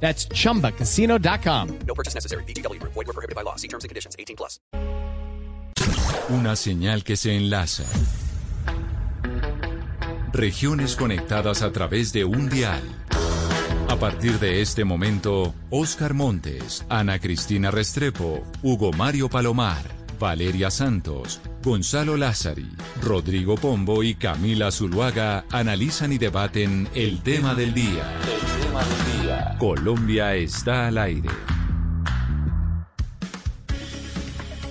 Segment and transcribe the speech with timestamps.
[0.00, 1.78] That's chumbacasino.com.
[1.86, 2.44] No purchase necessary.
[2.44, 2.80] BGW.
[2.82, 3.56] Void were prohibited by law.
[3.56, 4.14] See terms and conditions.
[4.18, 4.60] 18 plus.
[6.28, 7.84] Una señal que se enlaza.
[10.32, 12.82] Regiones conectadas a través de un dial.
[13.88, 19.84] A partir de este momento, Oscar Montes, Ana Cristina Restrepo, Hugo Mario Palomar,
[20.18, 22.68] Valeria Santos, Gonzalo Lázari,
[23.00, 28.12] Rodrigo Pombo y Camila Zuluaga analizan y debaten el tema del día.
[28.22, 29.15] El tema del día.
[29.58, 31.30] Colombia está al aire.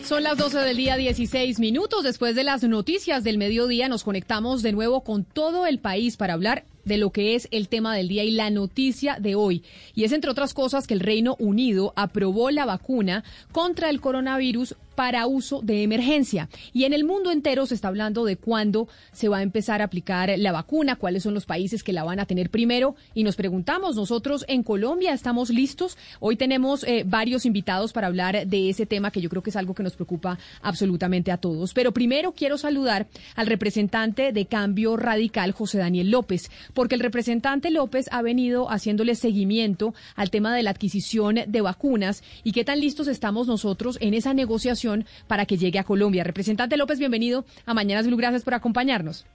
[0.04, 2.04] Son las 12 del día 16 minutos.
[2.04, 6.34] Después de las noticias del mediodía nos conectamos de nuevo con todo el país para
[6.34, 9.64] hablar de lo que es el tema del día y la noticia de hoy.
[9.96, 14.76] Y es, entre otras cosas, que el Reino Unido aprobó la vacuna contra el coronavirus
[14.96, 16.50] para uso de emergencia.
[16.74, 19.86] Y en el mundo entero se está hablando de cuándo se va a empezar a
[19.86, 22.96] aplicar la vacuna, cuáles son los países que la van a tener primero.
[23.14, 25.98] Y nos preguntamos, nosotros en Colombia estamos listos.
[26.20, 29.56] Hoy tenemos eh, varios invitados para hablar de ese tema que yo creo que es
[29.56, 31.74] algo que nos preocupa absolutamente a todos.
[31.74, 37.70] Pero primero quiero saludar al representante de Cambio Radical, José Daniel López, porque el representante
[37.72, 42.80] López ha venido haciéndole seguimiento al tema de la adquisición de vacunas y qué tan
[42.80, 44.85] listos estamos nosotros en esa negociación
[45.28, 46.24] para que llegue a Colombia.
[46.24, 48.18] Representante López, bienvenido a Mañanas Blue.
[48.18, 49.26] Gracias por acompañarnos.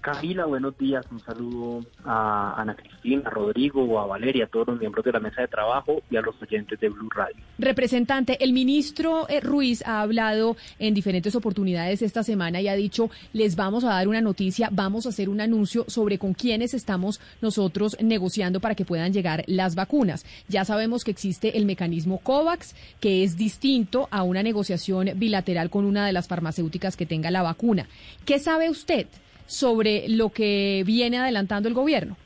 [0.00, 1.04] Camila, buenos días.
[1.10, 5.20] Un saludo a Ana Cristina, a Rodrigo, a Valeria, a todos los miembros de la
[5.20, 7.36] mesa de trabajo y a los oyentes de Blue Radio.
[7.58, 13.10] Representante, el ministro eh, Ruiz ha hablado en diferentes oportunidades esta semana y ha dicho,
[13.34, 17.20] les vamos a dar una noticia, vamos a hacer un anuncio sobre con quiénes estamos
[17.42, 20.24] nosotros negociando para que puedan llegar las vacunas.
[20.48, 25.84] Ya sabemos que existe el mecanismo COVAX, que es distinto a una negociación bilateral con
[25.84, 27.86] una de las farmacéuticas que tenga la vacuna.
[28.24, 29.06] ¿Qué sabe usted?
[29.50, 32.16] Sobre lo que viene adelantando el gobierno?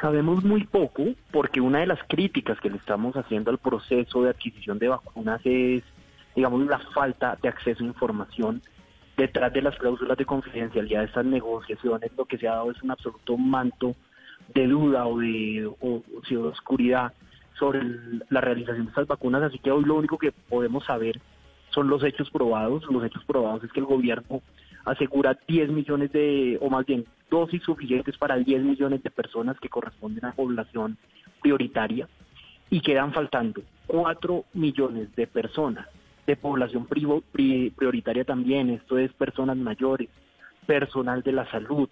[0.00, 4.30] Sabemos muy poco porque una de las críticas que le estamos haciendo al proceso de
[4.30, 5.84] adquisición de vacunas es,
[6.34, 8.60] digamos, la falta de acceso a información.
[9.16, 12.82] Detrás de las cláusulas de confidencialidad de estas negociaciones lo que se ha dado es
[12.82, 13.94] un absoluto manto
[14.52, 17.12] de duda o de, o, de oscuridad
[17.56, 17.80] sobre
[18.28, 21.20] la realización de estas vacunas, así que hoy lo único que podemos saber
[21.70, 22.82] son los hechos probados.
[22.90, 24.42] Los hechos probados es que el gobierno
[24.84, 29.68] asegura 10 millones de, o más bien, dosis suficientes para 10 millones de personas que
[29.68, 30.98] corresponden a población
[31.40, 32.08] prioritaria
[32.70, 35.86] y quedan faltando 4 millones de personas
[36.26, 40.08] de población prioritaria también, esto es personas mayores,
[40.66, 41.88] personal de la salud,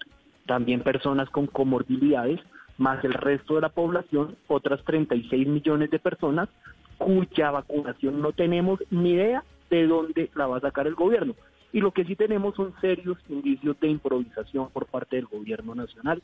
[0.46, 2.40] también personas con comorbilidades,
[2.78, 6.48] más el resto de la población, otras 36 millones de personas
[6.96, 11.34] cuya vacunación no tenemos ni idea de dónde la va a sacar el gobierno.
[11.72, 16.22] Y lo que sí tenemos son serios indicios de improvisación por parte del gobierno nacional.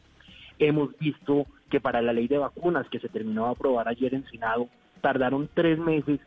[0.58, 4.26] Hemos visto que para la ley de vacunas que se terminó de aprobar ayer en
[4.26, 4.68] Senado,
[5.00, 6.20] tardaron tres meses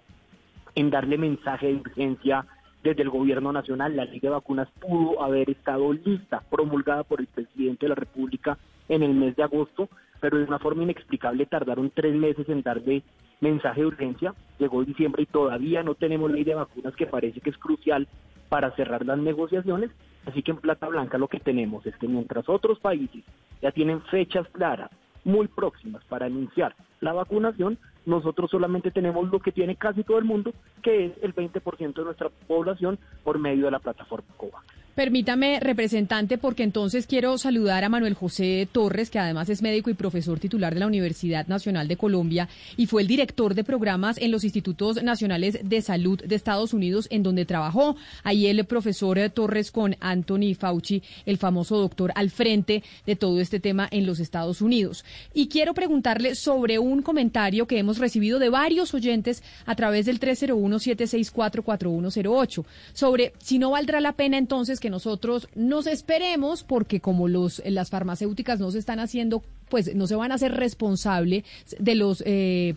[0.76, 2.46] en darle mensaje de urgencia
[2.84, 3.96] desde el gobierno nacional.
[3.96, 8.58] La ley de vacunas pudo haber estado lista, promulgada por el presidente de la República
[8.88, 9.90] en el mes de agosto,
[10.22, 13.04] pero de una forma inexplicable tardaron tres meses en darle
[13.40, 14.34] mensaje de urgencia.
[14.58, 18.08] Llegó diciembre y todavía no tenemos ley de vacunas que parece que es crucial
[18.50, 19.92] para cerrar las negociaciones.
[20.26, 23.24] Así que en Plata Blanca lo que tenemos es que mientras otros países
[23.62, 24.90] ya tienen fechas claras,
[25.24, 30.26] muy próximas para anunciar la vacunación, nosotros solamente tenemos lo que tiene casi todo el
[30.26, 34.66] mundo, que es el 20% de nuestra población por medio de la plataforma COVAX.
[35.00, 39.94] Permítame, representante, porque entonces quiero saludar a Manuel José Torres, que además es médico y
[39.94, 44.30] profesor titular de la Universidad Nacional de Colombia y fue el director de programas en
[44.30, 47.96] los Institutos Nacionales de Salud de Estados Unidos, en donde trabajó.
[48.26, 53.62] Ahí el profesor Torres con Anthony Fauci, el famoso doctor, al frente de todo este
[53.62, 55.06] tema en los Estados Unidos.
[55.34, 60.20] Y quiero preguntarle sobre un comentario que hemos recibido de varios oyentes a través del
[60.20, 67.62] 301-764-4108, sobre si no valdrá la pena entonces que nosotros nos esperemos porque como los
[67.66, 71.44] las farmacéuticas no se están haciendo, pues no se van a hacer responsable
[71.78, 72.76] de los eh,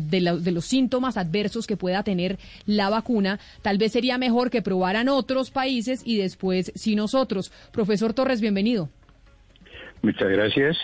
[0.00, 4.62] de, de, los síntomas adversos que pueda tener la vacuna, tal vez sería mejor que
[4.62, 7.52] probaran otros países y después sí nosotros.
[7.72, 8.88] Profesor Torres, bienvenido.
[10.02, 10.76] Muchas gracias.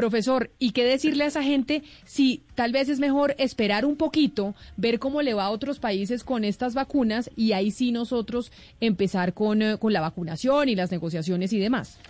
[0.00, 4.54] Profesor, ¿y qué decirle a esa gente si tal vez es mejor esperar un poquito,
[4.78, 8.50] ver cómo le va a otros países con estas vacunas y ahí sí nosotros
[8.80, 12.00] empezar con, eh, con la vacunación y las negociaciones y demás?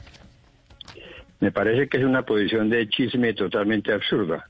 [1.41, 4.49] Me parece que es una posición de chisme totalmente absurda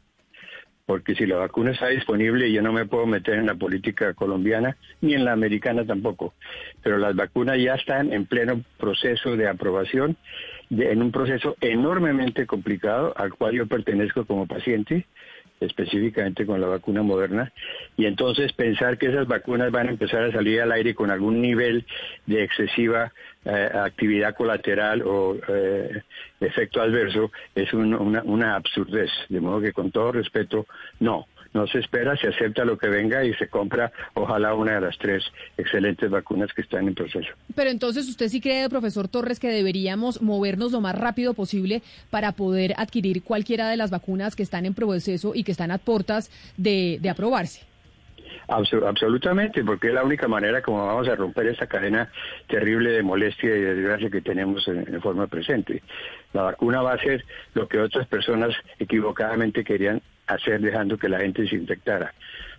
[0.90, 4.76] porque si la vacuna está disponible yo no me puedo meter en la política colombiana
[5.00, 6.34] ni en la americana tampoco,
[6.82, 10.16] pero las vacunas ya están en pleno proceso de aprobación,
[10.70, 15.06] en un proceso enormemente complicado al cual yo pertenezco como paciente
[15.60, 17.52] específicamente con la vacuna moderna,
[17.96, 21.40] y entonces pensar que esas vacunas van a empezar a salir al aire con algún
[21.40, 21.84] nivel
[22.26, 23.12] de excesiva
[23.44, 26.02] eh, actividad colateral o eh,
[26.40, 29.10] efecto adverso es una, una absurdez.
[29.28, 30.66] De modo que con todo respeto,
[30.98, 34.80] no no se espera, se acepta lo que venga y se compra, ojalá, una de
[34.80, 35.24] las tres
[35.56, 37.28] excelentes vacunas que están en proceso.
[37.54, 42.32] Pero entonces, ¿usted sí cree, profesor Torres, que deberíamos movernos lo más rápido posible para
[42.32, 46.30] poder adquirir cualquiera de las vacunas que están en proceso y que están a puertas
[46.56, 47.70] de, de aprobarse?
[48.50, 52.10] absolutamente, porque es la única manera como vamos a romper esa cadena
[52.48, 55.82] terrible de molestia y de desgracia que tenemos en, forma presente.
[56.32, 57.24] La vacuna va a ser
[57.54, 60.02] lo que otras personas equivocadamente querían
[60.34, 62.12] hacer dejando que la gente se infectara.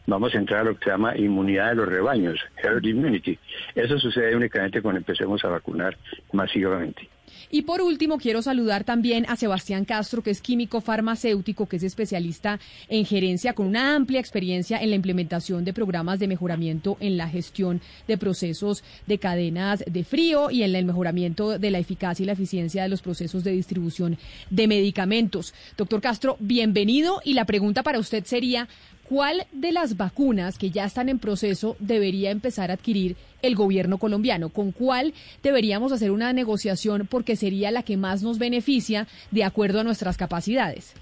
[0.07, 3.37] Vamos a entrar a lo que se llama inmunidad de los rebaños, herd immunity.
[3.75, 5.97] Eso sucede únicamente cuando empecemos a vacunar
[6.31, 7.07] masivamente.
[7.49, 11.83] Y por último, quiero saludar también a Sebastián Castro, que es químico farmacéutico, que es
[11.83, 17.17] especialista en gerencia con una amplia experiencia en la implementación de programas de mejoramiento en
[17.17, 22.23] la gestión de procesos de cadenas de frío y en el mejoramiento de la eficacia
[22.23, 24.17] y la eficiencia de los procesos de distribución
[24.49, 25.53] de medicamentos.
[25.77, 28.67] Doctor Castro, bienvenido y la pregunta para usted sería,
[29.11, 33.97] ¿cuál de las vacunas que ya están en proceso debería empezar a adquirir el gobierno
[33.97, 34.47] colombiano?
[34.47, 35.13] ¿Con cuál
[35.43, 40.15] deberíamos hacer una negociación porque sería la que más nos beneficia de acuerdo a nuestras
[40.15, 40.95] capacidades?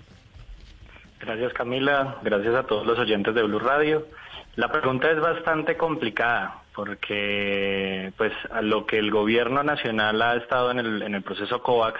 [1.19, 4.07] Gracias Camila, gracias a todos los oyentes de Blue Radio.
[4.55, 10.71] La pregunta es bastante complicada porque pues a lo que el gobierno nacional ha estado
[10.71, 11.99] en el, en el proceso COVAX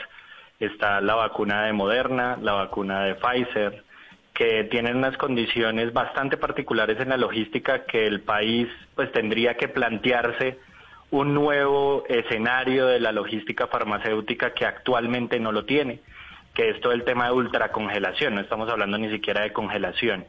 [0.60, 3.84] está la vacuna de Moderna, la vacuna de Pfizer,
[4.40, 9.68] que tienen unas condiciones bastante particulares en la logística que el país pues tendría que
[9.68, 10.58] plantearse
[11.12, 16.00] un nuevo escenario de la logística farmacéutica que actualmente no lo tiene,
[16.54, 20.26] que es todo el tema de ultracongelación, no estamos hablando ni siquiera de congelación.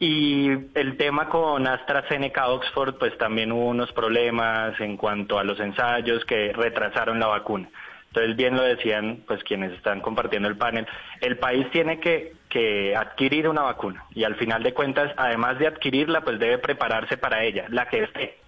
[0.00, 5.60] Y el tema con AstraZeneca Oxford, pues también hubo unos problemas en cuanto a los
[5.60, 7.68] ensayos que retrasaron la vacuna.
[8.14, 10.86] Entonces, bien lo decían pues quienes están compartiendo el panel,
[11.20, 15.66] el país tiene que, que, adquirir una vacuna y al final de cuentas, además de
[15.66, 18.38] adquirirla, pues debe prepararse para ella, la que esté.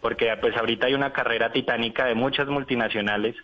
[0.00, 3.34] Porque pues ahorita hay una carrera titánica de muchas multinacionales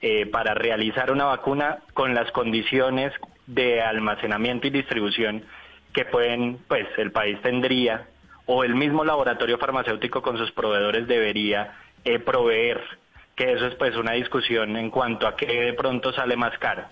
[0.00, 3.12] eh, para realizar una vacuna con las condiciones
[3.46, 5.44] de almacenamiento y distribución
[5.92, 8.06] que pueden, pues el país tendría
[8.46, 11.76] o el mismo laboratorio farmacéutico con sus proveedores debería
[12.06, 12.80] eh, proveer
[13.38, 16.82] que eso es pues una discusión en cuanto a qué de pronto sale más caro.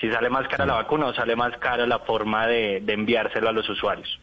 [0.00, 3.52] Si sale más cara la vacuna o sale más cara la forma de, enviárselo a
[3.52, 4.20] los usuarios.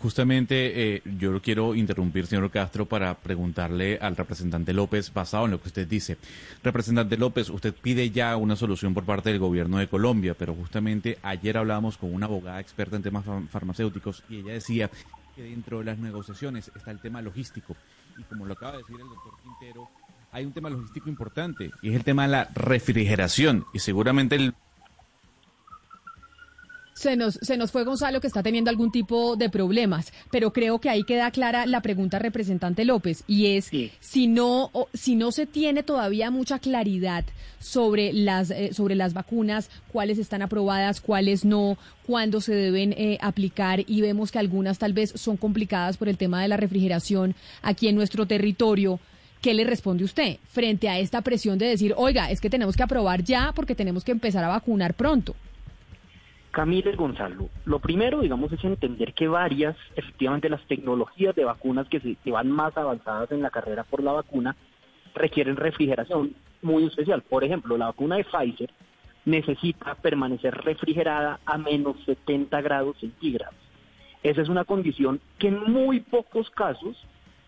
[0.00, 5.52] Justamente eh, yo lo quiero interrumpir, señor Castro, para preguntarle al representante López, basado en
[5.52, 6.16] lo que usted dice.
[6.62, 11.18] Representante López, usted pide ya una solución por parte del gobierno de Colombia, pero justamente
[11.22, 14.90] ayer hablábamos con una abogada experta en temas farmacéuticos y ella decía
[15.36, 17.76] que dentro de las negociaciones está el tema logístico.
[18.16, 19.88] Y como lo acaba de decir el doctor Quintero,
[20.32, 24.54] hay un tema logístico importante y es el tema de la refrigeración y seguramente el
[26.98, 30.80] se nos, se nos fue Gonzalo que está teniendo algún tipo de problemas, pero creo
[30.80, 33.70] que ahí queda clara la pregunta representante López y es
[34.00, 37.24] si no si no se tiene todavía mucha claridad
[37.60, 43.18] sobre las eh, sobre las vacunas, cuáles están aprobadas, cuáles no, cuándo se deben eh,
[43.20, 47.36] aplicar y vemos que algunas tal vez son complicadas por el tema de la refrigeración
[47.62, 48.98] aquí en nuestro territorio.
[49.40, 52.82] ¿Qué le responde usted frente a esta presión de decir, oiga, es que tenemos que
[52.82, 55.34] aprobar ya porque tenemos que empezar a vacunar pronto?
[56.50, 62.00] Camila Gonzalo, lo primero, digamos, es entender que varias, efectivamente, las tecnologías de vacunas que,
[62.00, 64.56] se, que van más avanzadas en la carrera por la vacuna
[65.14, 67.22] requieren refrigeración muy especial.
[67.22, 68.70] Por ejemplo, la vacuna de Pfizer
[69.24, 73.54] necesita permanecer refrigerada a menos 70 grados centígrados.
[74.22, 76.96] Esa es una condición que en muy pocos casos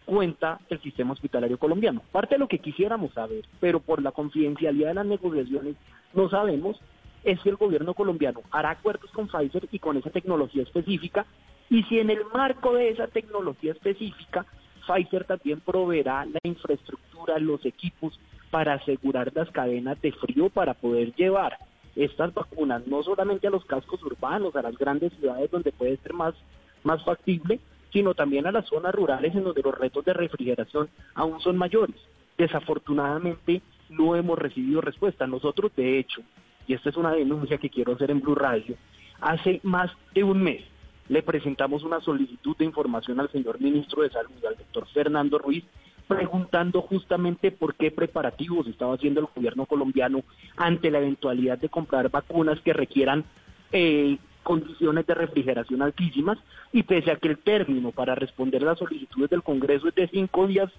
[0.04, 2.02] cuenta el sistema hospitalario colombiano.
[2.12, 5.76] Parte de lo que quisiéramos saber, pero por la confidencialidad de las negociaciones
[6.14, 6.80] no sabemos,
[7.25, 11.26] es si el gobierno colombiano hará acuerdos con Pfizer y con esa tecnología específica,
[11.69, 14.45] y si en el marco de esa tecnología específica,
[14.87, 18.19] Pfizer también proveerá la infraestructura, los equipos
[18.50, 21.59] para asegurar las cadenas de frío para poder llevar
[21.95, 26.14] estas vacunas, no solamente a los cascos urbanos, a las grandes ciudades donde puede ser
[26.14, 26.35] más,
[26.83, 27.61] más factible,
[27.93, 31.97] sino también a las zonas rurales en donde los retos de refrigeración aún son mayores.
[32.39, 35.27] Desafortunadamente no hemos recibido respuesta.
[35.27, 36.23] Nosotros, de hecho,
[36.67, 38.77] y esta es una denuncia que quiero hacer en Blue Radio,
[39.21, 40.63] hace más de un mes
[41.11, 45.65] le presentamos una solicitud de información al señor ministro de Salud, al doctor Fernando Ruiz,
[46.07, 50.23] preguntando justamente por qué preparativos estaba haciendo el gobierno colombiano
[50.57, 53.25] ante la eventualidad de comprar vacunas que requieran
[53.73, 56.39] eh, condiciones de refrigeración altísimas
[56.73, 60.47] y pese a que el término para responder las solicitudes del Congreso es de cinco
[60.47, 60.71] días,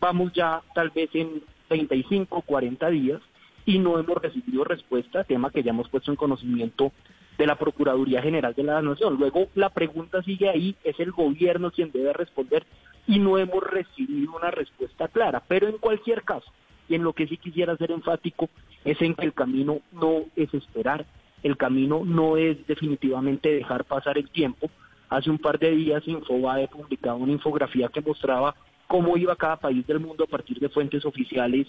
[0.00, 3.20] vamos ya tal vez en 35 o 40 días
[3.64, 6.92] y no hemos recibido respuesta, tema que ya hemos puesto en conocimiento
[7.38, 9.16] de la Procuraduría General de la Nación.
[9.18, 12.66] Luego la pregunta sigue ahí, es el gobierno quien debe responder
[13.06, 15.42] y no hemos recibido una respuesta clara.
[15.48, 16.50] Pero en cualquier caso,
[16.88, 18.48] y en lo que sí quisiera ser enfático,
[18.84, 21.06] es en que el camino no es esperar,
[21.42, 24.70] el camino no es definitivamente dejar pasar el tiempo.
[25.08, 28.54] Hace un par de días Infobae publicado una infografía que mostraba
[28.86, 31.66] cómo iba cada país del mundo a partir de fuentes oficiales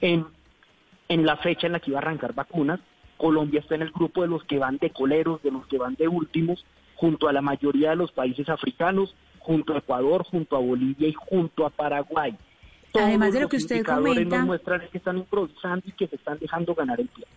[0.00, 0.26] en,
[1.08, 2.80] en la fecha en la que iba a arrancar vacunas.
[3.16, 5.94] Colombia está en el grupo de los que van de coleros, de los que van
[5.94, 6.64] de últimos,
[6.96, 11.12] junto a la mayoría de los países africanos, junto a Ecuador, junto a Bolivia y
[11.12, 12.36] junto a Paraguay.
[12.94, 16.38] Además de lo que usted comenta, nos muestran que están improvisando y que se están
[16.38, 17.32] dejando ganar el tiempo.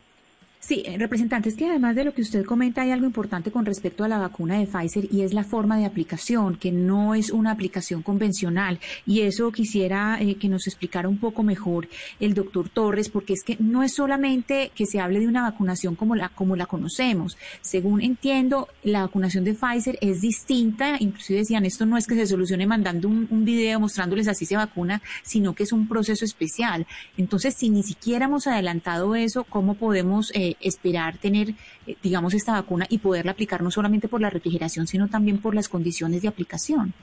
[0.67, 3.67] Sí, eh, representante, es que además de lo que usted comenta hay algo importante con
[3.67, 7.29] respecto a la vacuna de Pfizer y es la forma de aplicación, que no es
[7.29, 8.79] una aplicación convencional.
[9.05, 11.88] Y eso quisiera eh, que nos explicara un poco mejor
[12.19, 15.93] el doctor Torres, porque es que no es solamente que se hable de una vacunación
[15.93, 17.38] como la, como la conocemos.
[17.62, 22.25] Según entiendo, la vacunación de Pfizer es distinta, inclusive decían, esto no es que se
[22.25, 26.88] solucione mandando un, un video mostrándoles así se vacuna, sino que es un proceso especial.
[27.17, 30.31] Entonces, si ni siquiera hemos adelantado eso, ¿cómo podemos...
[30.34, 31.50] Eh, esperar tener,
[31.88, 35.55] eh, digamos, esta vacuna y poderla aplicar no solamente por la refrigeración, sino también por
[35.55, 36.93] las condiciones de aplicación?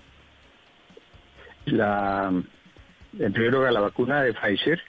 [1.67, 2.33] La,
[3.19, 4.81] en primer lugar, la vacuna de Pfizer,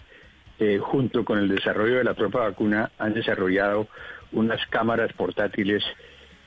[0.60, 3.88] eh, junto con el desarrollo de la propia vacuna, han desarrollado
[4.32, 5.84] unas cámaras portátiles.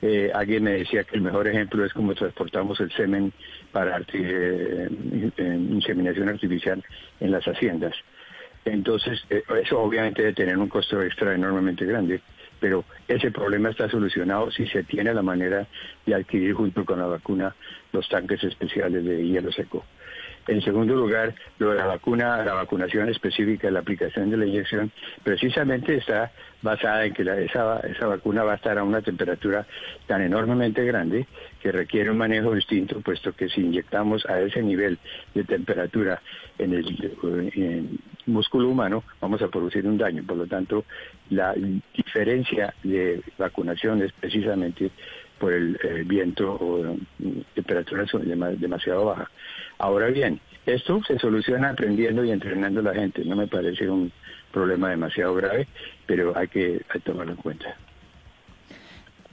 [0.01, 3.33] Eh, alguien me decía que el mejor ejemplo es como transportamos el semen
[3.71, 3.99] para
[5.37, 6.83] inseminación artificial
[7.19, 7.95] en las haciendas.
[8.73, 12.21] Entonces, eh, eso obviamente debe tener un costo extra enormemente grande,
[12.59, 15.65] pero ese problema está solucionado si se tiene la manera
[16.05, 17.55] de adquirir junto con la vacuna
[17.93, 19.85] los tanques especiales de hielo seco.
[20.47, 24.91] En segundo lugar, lo de la vacuna, la vacunación específica, la aplicación de la inyección,
[25.23, 26.31] precisamente está
[26.61, 29.65] basada en que esa, esa vacuna va a estar a una temperatura
[30.07, 31.27] tan enormemente grande
[31.67, 34.97] que requiere un manejo distinto, puesto que si inyectamos a ese nivel
[35.35, 36.21] de temperatura
[36.57, 40.23] en el músculo humano, vamos a producir un daño.
[40.25, 40.85] Por lo tanto,
[41.29, 41.53] la
[41.93, 44.91] diferencia de vacunación es precisamente
[45.37, 46.97] por el, viento o
[47.53, 48.09] temperaturas
[48.57, 49.29] demasiado baja.
[49.77, 53.25] Ahora bien, esto se soluciona aprendiendo y entrenando a la gente.
[53.25, 54.09] No me parece un
[54.53, 55.67] problema demasiado grave,
[56.05, 57.75] pero hay que tomarlo en cuenta.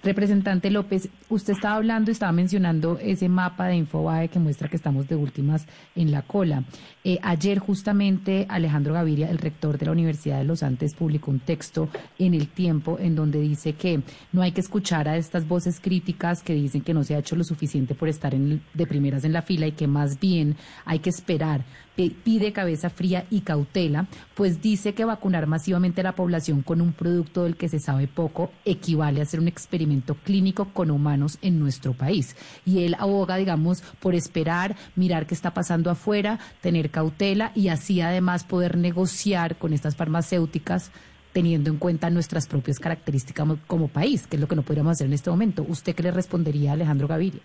[0.04, 5.08] Representante López, usted estaba hablando, estaba mencionando ese mapa de Infobae que muestra que estamos
[5.08, 6.64] de últimas en la cola.
[7.04, 11.40] Eh, ayer justamente Alejandro Gaviria, el rector de la Universidad de los Andes, publicó un
[11.40, 15.80] texto en el tiempo en donde dice que no hay que escuchar a estas voces
[15.80, 19.24] críticas que dicen que no se ha hecho lo suficiente por estar en, de primeras
[19.24, 21.64] en la fila y que más bien hay que esperar
[21.96, 26.92] pide cabeza fría y cautela, pues dice que vacunar masivamente a la población con un
[26.92, 31.58] producto del que se sabe poco equivale a hacer un experimento clínico con humanos en
[31.58, 32.36] nuestro país.
[32.66, 38.00] Y él aboga, digamos, por esperar, mirar qué está pasando afuera, tener cautela y así
[38.00, 40.90] además poder negociar con estas farmacéuticas
[41.32, 45.08] teniendo en cuenta nuestras propias características como país, que es lo que no podríamos hacer
[45.08, 45.64] en este momento.
[45.68, 47.40] ¿Usted qué le respondería a Alejandro Gaviria?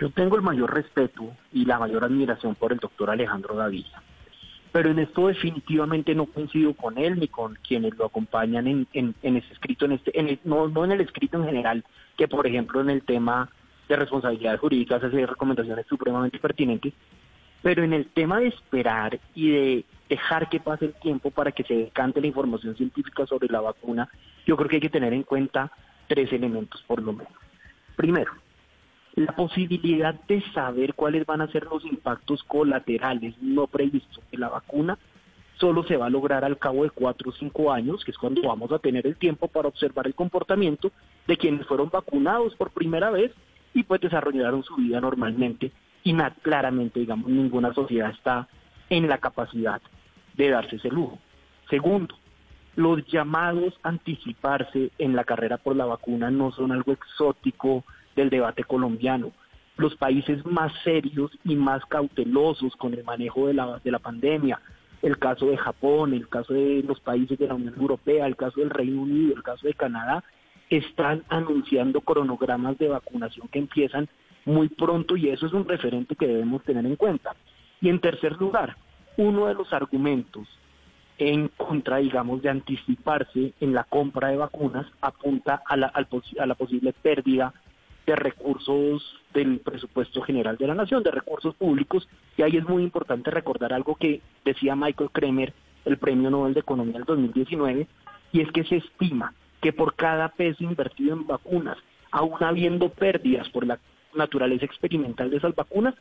[0.00, 4.02] Yo tengo el mayor respeto y la mayor admiración por el doctor Alejandro Gaviria,
[4.72, 9.36] pero en esto definitivamente no coincido con él ni con quienes lo acompañan en, en,
[9.36, 11.84] ese escrito, en este, en no, no en el escrito en general,
[12.16, 13.50] que por ejemplo en el tema
[13.90, 16.94] de responsabilidades jurídicas hace recomendaciones supremamente pertinentes,
[17.60, 21.64] pero en el tema de esperar y de dejar que pase el tiempo para que
[21.64, 24.08] se decante la información científica sobre la vacuna,
[24.46, 25.70] yo creo que hay que tener en cuenta
[26.08, 27.34] tres elementos por lo menos.
[27.96, 28.32] Primero,
[29.14, 34.48] la posibilidad de saber cuáles van a ser los impactos colaterales no previstos de la
[34.48, 34.98] vacuna
[35.60, 38.40] solo se va a lograr al cabo de cuatro o cinco años, que es cuando
[38.42, 40.90] vamos a tener el tiempo para observar el comportamiento
[41.26, 43.30] de quienes fueron vacunados por primera vez
[43.74, 45.70] y pues desarrollaron su vida normalmente
[46.02, 48.48] y claramente, digamos, ninguna sociedad está
[48.88, 49.82] en la capacidad
[50.34, 51.18] de darse ese lujo.
[51.68, 52.14] Segundo,
[52.76, 57.84] los llamados a anticiparse en la carrera por la vacuna no son algo exótico
[58.16, 59.32] del debate colombiano.
[59.76, 64.60] Los países más serios y más cautelosos con el manejo de la, de la pandemia,
[65.02, 68.60] el caso de Japón, el caso de los países de la Unión Europea, el caso
[68.60, 70.22] del Reino Unido, el caso de Canadá,
[70.68, 74.08] están anunciando cronogramas de vacunación que empiezan
[74.44, 77.34] muy pronto y eso es un referente que debemos tener en cuenta.
[77.80, 78.76] Y en tercer lugar,
[79.16, 80.46] uno de los argumentos
[81.18, 86.54] en contra, digamos, de anticiparse en la compra de vacunas apunta a la, a la
[86.54, 87.52] posible pérdida
[88.10, 92.82] de recursos del presupuesto general de la nación, de recursos públicos, y ahí es muy
[92.82, 95.52] importante recordar algo que decía Michael Kremer,
[95.84, 97.86] el Premio Nobel de Economía del 2019,
[98.32, 101.78] y es que se estima que por cada peso invertido en vacunas,
[102.10, 103.78] aún habiendo pérdidas por la
[104.12, 105.94] naturaleza experimental de esas vacunas,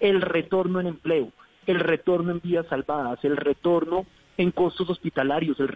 [0.00, 1.30] el retorno en empleo,
[1.66, 4.04] el retorno en vidas salvadas, el retorno
[4.36, 5.70] en costos hospitalarios, el,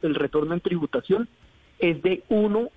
[0.00, 1.28] el retorno en tributación
[1.78, 2.70] es de uno,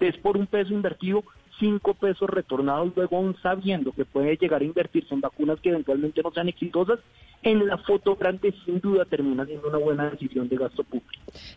[0.00, 1.24] es por un peso invertido,
[1.60, 6.22] cinco pesos retornados luego aún sabiendo que puede llegar a invertirse en vacunas que eventualmente
[6.22, 6.98] no sean exitosas,
[7.42, 11.08] en la foto grande sin duda termina siendo una buena decisión de gasto público.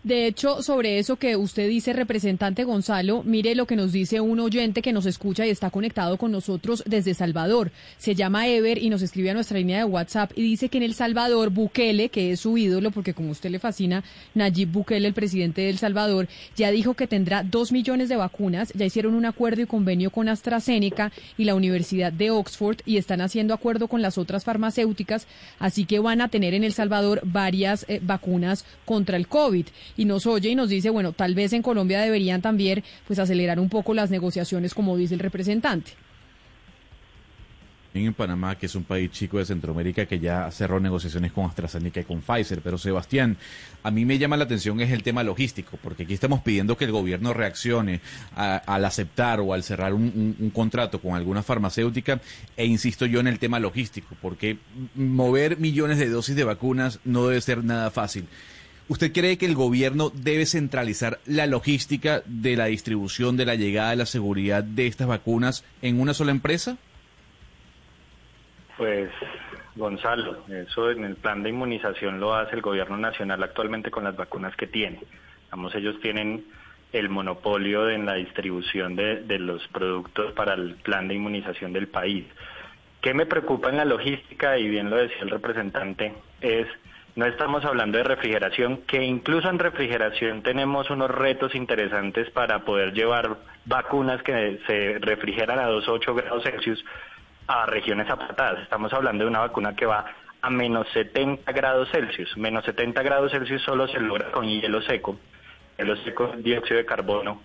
[0.04, 4.40] De hecho, sobre eso que usted dice, representante Gonzalo, mire lo que nos dice un
[4.40, 7.72] oyente que nos escucha y está conectado con nosotros desde Salvador.
[7.98, 10.84] Se llama Ever y nos escribe a nuestra línea de WhatsApp y dice que en
[10.84, 14.04] El Salvador, Bukele, que es su ídolo, porque como usted le fascina,
[14.36, 18.72] Nayib Bukele, el presidente de El Salvador, ya dijo que tendrá dos millones de vacunas,
[18.74, 23.22] ya hicieron un acuerdo y convenio con AstraZeneca y la Universidad de Oxford y están
[23.22, 25.28] haciendo acuerdo con las otras farmacéuticas.
[25.60, 29.68] Así que van a tener en El Salvador varias eh, vacunas contra el COVID.
[29.98, 33.60] Y nos oye y nos dice, bueno, tal vez en Colombia deberían también pues acelerar
[33.60, 35.94] un poco las negociaciones, como dice el representante
[37.94, 42.00] en Panamá, que es un país chico de Centroamérica que ya cerró negociaciones con AstraZeneca
[42.02, 42.62] y con Pfizer.
[42.62, 43.38] Pero Sebastián,
[43.84, 46.86] a mí me llama la atención es el tema logístico, porque aquí estamos pidiendo que
[46.86, 48.02] el gobierno reaccione
[48.36, 52.20] al aceptar o al cerrar un, contrato con alguna farmacéutica,
[52.58, 54.58] e insisto yo en el tema logístico, porque
[54.96, 58.26] mover millones de dosis de vacunas no debe ser nada fácil.
[58.90, 63.92] ¿Usted cree que el gobierno debe centralizar la logística de la distribución, de la llegada,
[63.92, 66.78] de la seguridad de estas vacunas en una sola empresa?
[68.78, 69.12] Pues
[69.76, 74.16] Gonzalo, eso en el plan de inmunización lo hace el gobierno nacional actualmente con las
[74.16, 75.00] vacunas que tiene.
[75.52, 76.46] Vamos, ellos tienen
[76.92, 81.88] el monopolio en la distribución de, de, los productos para el plan de inmunización del
[81.88, 82.26] país.
[83.02, 84.58] ¿Qué me preocupa en la logística?
[84.58, 86.68] Y bien lo decía el representante, es
[87.16, 92.94] no estamos hablando de refrigeración, que incluso en refrigeración tenemos unos retos interesantes para poder
[92.94, 96.84] llevar vacunas que se refrigeran a 2,8 grados Celsius
[97.48, 98.62] a regiones apartadas.
[98.62, 100.06] Estamos hablando de una vacuna que va
[100.42, 102.38] a menos 70 grados Celsius.
[102.38, 105.18] Menos 70 grados Celsius solo se logra con hielo seco.
[105.78, 107.42] Hielo seco, dióxido de carbono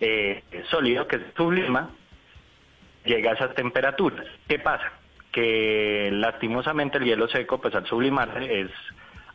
[0.00, 1.90] eh, sólido que se sublima,
[3.04, 4.26] llega a esas temperaturas.
[4.48, 4.92] ¿Qué pasa?
[5.30, 8.70] Que lastimosamente el hielo seco, pues al sublimarse, es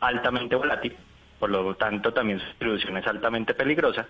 [0.00, 0.96] altamente volátil,
[1.38, 4.06] por lo tanto también su distribución es altamente peligrosa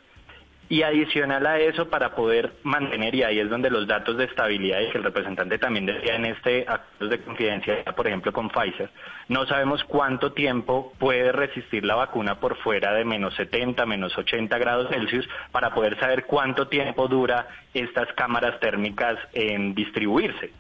[0.69, 4.81] y adicional a eso, para poder mantener, y ahí es donde los datos de estabilidad,
[4.81, 8.91] y que el representante también decía en este acto de confidencialidad, por ejemplo con Pfizer,
[9.29, 14.59] no sabemos cuánto tiempo puede resistir la vacuna por fuera de menos 70, menos 80
[14.59, 20.51] grados Celsius, para poder saber cuánto tiempo dura estas cámaras térmicas en distribuirse.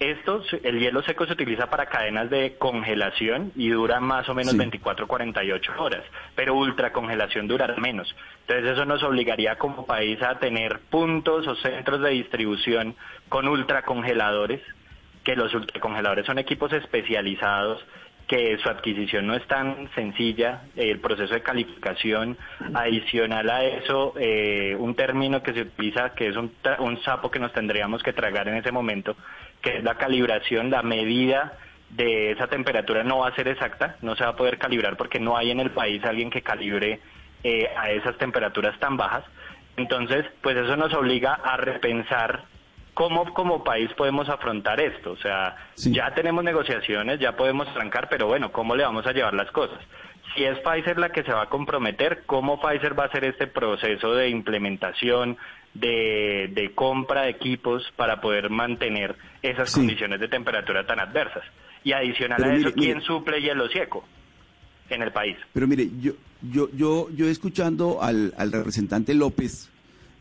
[0.00, 4.56] Esto, el hielo seco se utiliza para cadenas de congelación y dura más o menos
[4.56, 6.02] 24-48 horas,
[6.34, 8.14] pero ultracongelación durará menos.
[8.40, 12.96] Entonces eso nos obligaría como país a tener puntos o centros de distribución
[13.28, 14.60] con ultracongeladores,
[15.22, 17.84] que los ultracongeladores son equipos especializados
[18.26, 22.36] que su adquisición no es tan sencilla, el proceso de calificación,
[22.72, 27.38] adicional a eso, eh, un término que se utiliza, que es un, un sapo que
[27.38, 29.16] nos tendríamos que tragar en ese momento,
[29.60, 31.58] que es la calibración, la medida
[31.90, 35.20] de esa temperatura no va a ser exacta, no se va a poder calibrar porque
[35.20, 37.00] no hay en el país alguien que calibre
[37.42, 39.24] eh, a esas temperaturas tan bajas.
[39.76, 42.44] Entonces, pues eso nos obliga a repensar
[42.94, 45.12] ¿cómo como país podemos afrontar esto?
[45.12, 49.34] O sea, ya tenemos negociaciones, ya podemos trancar, pero bueno, ¿cómo le vamos a llevar
[49.34, 49.78] las cosas?
[50.34, 53.46] Si es Pfizer la que se va a comprometer, ¿cómo Pfizer va a hacer este
[53.46, 55.36] proceso de implementación,
[55.74, 61.44] de, compra de equipos para poder mantener esas condiciones de temperatura tan adversas?
[61.84, 64.04] Y adicional a eso, ¿quién suple hielo seco
[64.88, 65.36] en el país?
[65.52, 69.70] Pero mire, yo, yo, yo, yo escuchando al, al representante López,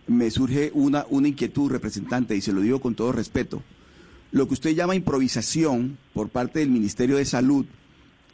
[0.08, 3.62] me surge una, una inquietud, representante, y se lo digo con todo respeto.
[4.32, 7.66] Lo que usted llama improvisación por parte del Ministerio de Salud,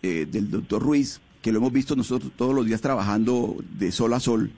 [0.02, 4.14] eh, del doctor Ruiz, que lo hemos visto nosotros todos los días trabajando de sol
[4.14, 4.52] a sol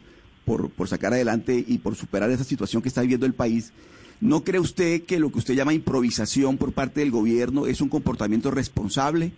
[0.46, 3.74] por, por sacar adelante y por superar esa situación que está viviendo el país,
[4.20, 7.90] ¿no cree usted que lo que usted llama improvisación por parte del gobierno es un
[7.90, 9.34] comportamiento responsable?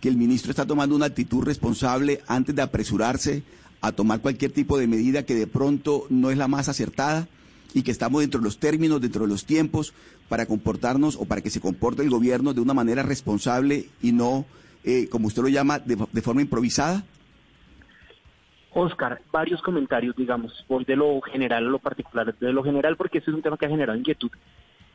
[0.00, 3.42] ¿Que el ministro está tomando una actitud responsable antes de apresurarse
[3.82, 7.28] a tomar cualquier tipo de medida que de pronto no es la más acertada?
[7.74, 9.94] y que estamos dentro de los términos, dentro de los tiempos
[10.28, 14.44] para comportarnos o para que se comporte el gobierno de una manera responsable y no,
[14.84, 17.04] eh, como usted lo llama, de, de forma improvisada?
[18.74, 23.18] Oscar, varios comentarios, digamos, voy de lo general a lo particular, de lo general porque
[23.18, 24.30] este es un tema que ha generado inquietud.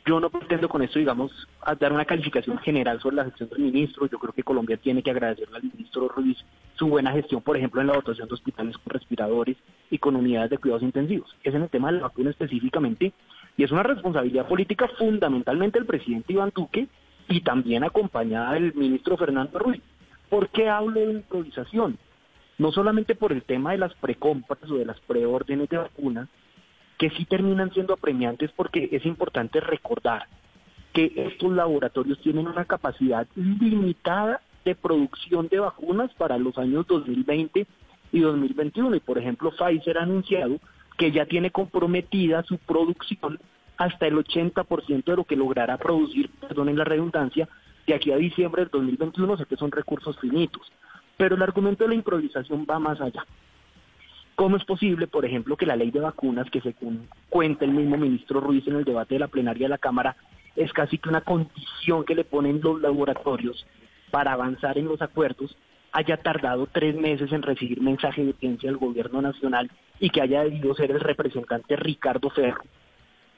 [0.07, 1.31] Yo no pretendo con esto, digamos,
[1.79, 4.07] dar una calificación general sobre la gestión del ministro.
[4.07, 6.37] Yo creo que Colombia tiene que agradecerle al ministro Ruiz
[6.75, 9.57] su buena gestión, por ejemplo, en la dotación de hospitales con respiradores
[9.91, 11.35] y con unidades de cuidados intensivos.
[11.43, 13.11] Es en el tema de la vacuna específicamente
[13.57, 16.87] y es una responsabilidad política fundamentalmente del presidente Iván Duque
[17.27, 19.81] y también acompañada del ministro Fernando Ruiz.
[20.29, 21.97] ¿Por qué hablo de improvisación?
[22.57, 26.27] no solamente por el tema de las precompras o de las preórdenes de vacunas,
[26.97, 30.27] que sí terminan siendo apremiantes porque es importante recordar
[30.93, 37.67] que estos laboratorios tienen una capacidad limitada de producción de vacunas para los años 2020
[38.11, 38.95] y 2021.
[38.95, 40.59] Y por ejemplo, Pfizer ha anunciado
[40.97, 43.39] que ya tiene comprometida su producción
[43.77, 47.47] hasta el 80% de lo que logrará producir, perdonen la redundancia,
[47.85, 50.63] de aquí a diciembre del 2021, o sea que son recursos finitos.
[51.15, 53.23] Pero el argumento de la improvisación va más allá.
[54.37, 57.97] ¿Cómo es posible, por ejemplo, que la ley de vacunas, que según cuenta el mismo
[57.97, 60.15] ministro Ruiz en el debate de la plenaria de la Cámara,
[60.55, 63.65] es casi que una condición que le ponen los laboratorios
[64.11, 65.57] para avanzar en los acuerdos,
[65.91, 70.43] haya tardado tres meses en recibir mensaje de audiencia del gobierno nacional y que haya
[70.43, 72.61] debido ser el representante Ricardo Ferro,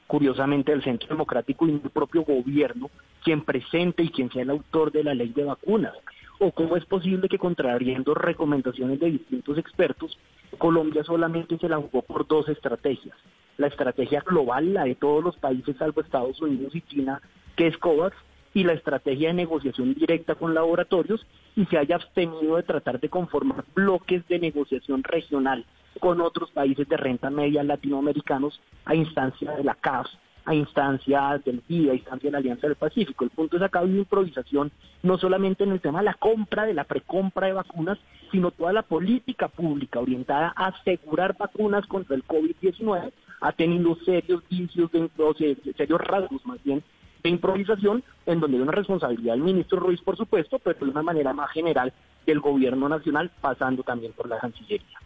[0.06, 2.90] curiosamente del Centro Democrático y del propio gobierno,
[3.24, 5.94] quien presente y quien sea el autor de la ley de vacunas
[6.40, 10.18] o cómo es posible que contrariando recomendaciones de distintos expertos,
[10.56, 13.16] Colombia solamente se la jugó por dos estrategias.
[13.58, 17.20] La estrategia global, la de todos los países salvo Estados Unidos y China,
[17.56, 18.16] que es COVAX,
[18.54, 21.24] y la estrategia de negociación directa con laboratorios,
[21.56, 25.66] y se haya abstenido de tratar de conformar bloques de negociación regional
[26.00, 30.06] con otros países de renta media latinoamericanos a instancia de la CAF
[30.44, 33.24] a instancia del PIB, a instancia de la Alianza del Pacífico.
[33.24, 34.72] El punto es acá hay improvisación
[35.02, 37.98] no solamente en el tema de la compra, de la precompra de vacunas,
[38.30, 44.42] sino toda la política pública orientada a asegurar vacunas contra el COVID-19 ha tenido serios
[44.48, 46.82] vicios, de, serios rasgos más bien
[47.22, 51.02] de improvisación, en donde hay una responsabilidad del ministro Ruiz, por supuesto, pero de una
[51.02, 51.92] manera más general
[52.24, 54.98] del gobierno nacional, pasando también por la Cancillería.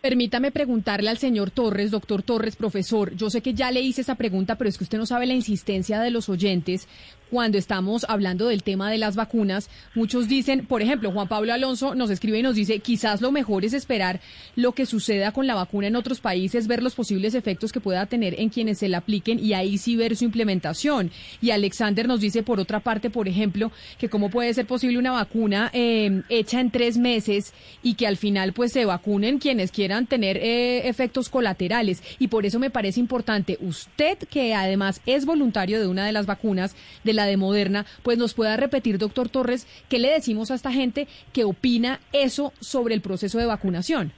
[0.00, 3.16] Permítame preguntarle al señor Torres, doctor Torres, profesor.
[3.16, 5.34] Yo sé que ya le hice esa pregunta, pero es que usted no sabe la
[5.34, 6.86] insistencia de los oyentes
[7.30, 9.68] cuando estamos hablando del tema de las vacunas.
[9.94, 13.64] Muchos dicen, por ejemplo, Juan Pablo Alonso nos escribe y nos dice, quizás lo mejor
[13.64, 14.20] es esperar
[14.54, 18.06] lo que suceda con la vacuna en otros países, ver los posibles efectos que pueda
[18.06, 21.10] tener en quienes se la apliquen y ahí sí ver su implementación.
[21.40, 25.12] Y Alexander nos dice, por otra parte, por ejemplo, que cómo puede ser posible una
[25.12, 30.06] vacuna eh, hecha en tres meses y que al final pues se vacunen quienes quieran
[30.06, 32.02] tener eh, efectos colaterales.
[32.18, 36.26] Y por eso me parece importante usted, que además es voluntario de una de las
[36.26, 40.54] vacunas, de la de Moderna, pues nos pueda repetir, doctor Torres, qué le decimos a
[40.54, 44.12] esta gente que opina eso sobre el proceso de vacunación.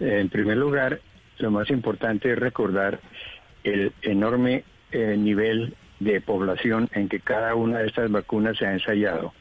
[0.00, 1.00] En primer lugar,
[1.38, 3.00] lo más importante es recordar
[3.64, 8.72] el enorme eh, nivel de población en que cada una de estas vacunas se ha
[8.72, 9.32] ensayado.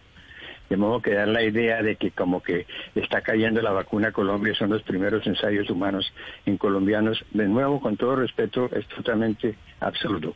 [0.69, 4.12] De modo que dar la idea de que como que está cayendo la vacuna a
[4.12, 6.12] Colombia son los primeros ensayos humanos
[6.45, 10.36] en colombianos, de nuevo, con todo respeto, es totalmente absurdo.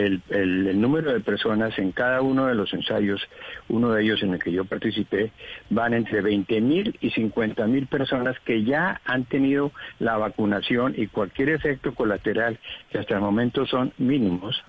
[0.00, 3.20] El, número de personas en cada uno de los ensayos,
[3.68, 5.30] uno de ellos en el que yo participé,
[5.68, 11.06] van entre 20 mil y 50 mil personas que ya han tenido la vacunación y
[11.08, 12.58] cualquier efecto colateral,
[12.90, 14.62] que hasta el momento son mínimos,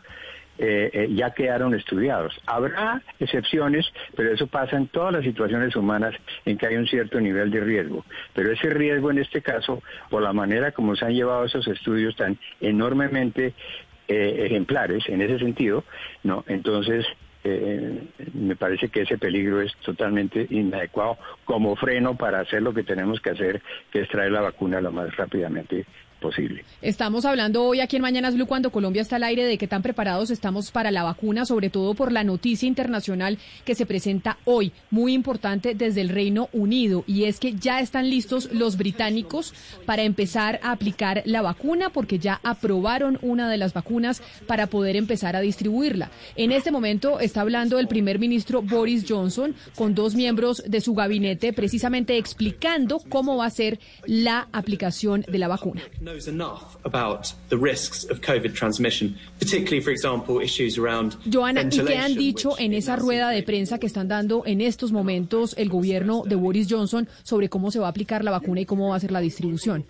[0.58, 2.39] eh, eh, ya quedaron estudiados.
[2.46, 6.13] Habrá excepciones, pero eso pasa en todas las situaciones humanas
[6.46, 8.06] en que hay un cierto nivel de riesgo.
[8.36, 12.15] Pero ese riesgo en este caso, por la manera como se han llevado esos estudios
[12.15, 13.56] tan enormemente
[14.08, 15.84] eh, ejemplares en ese sentido,
[16.24, 17.06] no, entonces
[18.36, 23.20] me parece que ese peligro es totalmente inadecuado como freno para hacer lo que tenemos
[23.20, 25.88] que hacer, que es traer la vacuna lo más rápidamente
[26.82, 29.82] Estamos hablando hoy aquí en Mañanas Blue cuando Colombia está al aire de qué tan
[29.82, 34.72] preparados estamos para la vacuna, sobre todo por la noticia internacional que se presenta hoy,
[34.92, 39.54] muy importante desde el Reino Unido, y es que ya están listos los británicos
[39.86, 44.96] para empezar a aplicar la vacuna porque ya aprobaron una de las vacunas para poder
[44.96, 46.12] empezar a distribuirla.
[46.36, 50.94] En este momento está hablando el primer ministro Boris Johnson con dos miembros de su
[50.94, 55.82] gabinete precisamente explicando cómo va a ser la aplicación de la vacuna.
[61.32, 64.91] Joana, ¿y qué han dicho en esa rueda de prensa que están dando en estos
[64.91, 68.65] momentos el gobierno de Boris Johnson sobre cómo se va a aplicar la vacuna y
[68.65, 69.86] cómo va a ser la distribución?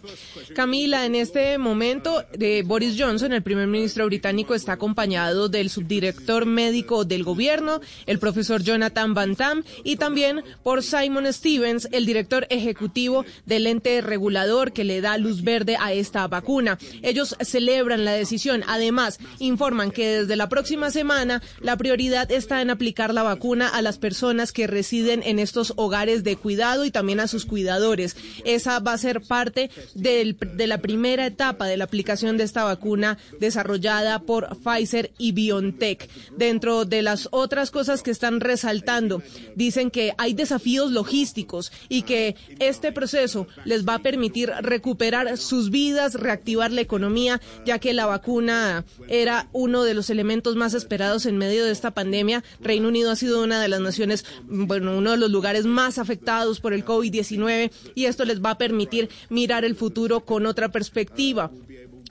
[0.56, 6.46] Camila, en este momento de Boris Johnson, el primer ministro británico, está acompañado del subdirector
[6.46, 12.48] médico del gobierno, el profesor Jonathan Van Tam, y también por Simon Stevens, el director
[12.50, 16.78] ejecutivo del ente regulador que le da luz verde a esta vacuna.
[17.04, 18.64] Ellos celebran la decisión.
[18.68, 23.82] Además, informan que desde la próxima semana la prioridad está en aplicar la vacuna a
[23.82, 28.18] las personas que residen en estos hogares de cuidado y también a sus cuidadores.
[28.44, 32.66] Esa va a ser parte del, de la primera etapa de la aplicación de esta
[32.66, 36.10] vacuna desarrollada por Pfizer y BioNTech.
[36.36, 39.24] Dentro de las otras cosas que están resaltando,
[39.56, 45.70] dicen que hay desafíos logísticos y que este proceso les va a permitir recuperar sus
[45.70, 51.26] vidas, reactivar la economía, ya que la vacuna era uno de los elementos más esperados
[51.26, 52.44] en medio de esta pandemia.
[52.60, 56.60] Reino Unido ha sido una de las naciones, bueno, uno de los lugares más afectados
[56.60, 61.52] por el COVID-19 y esto les va a permitir mirar el futuro con otra perspectiva.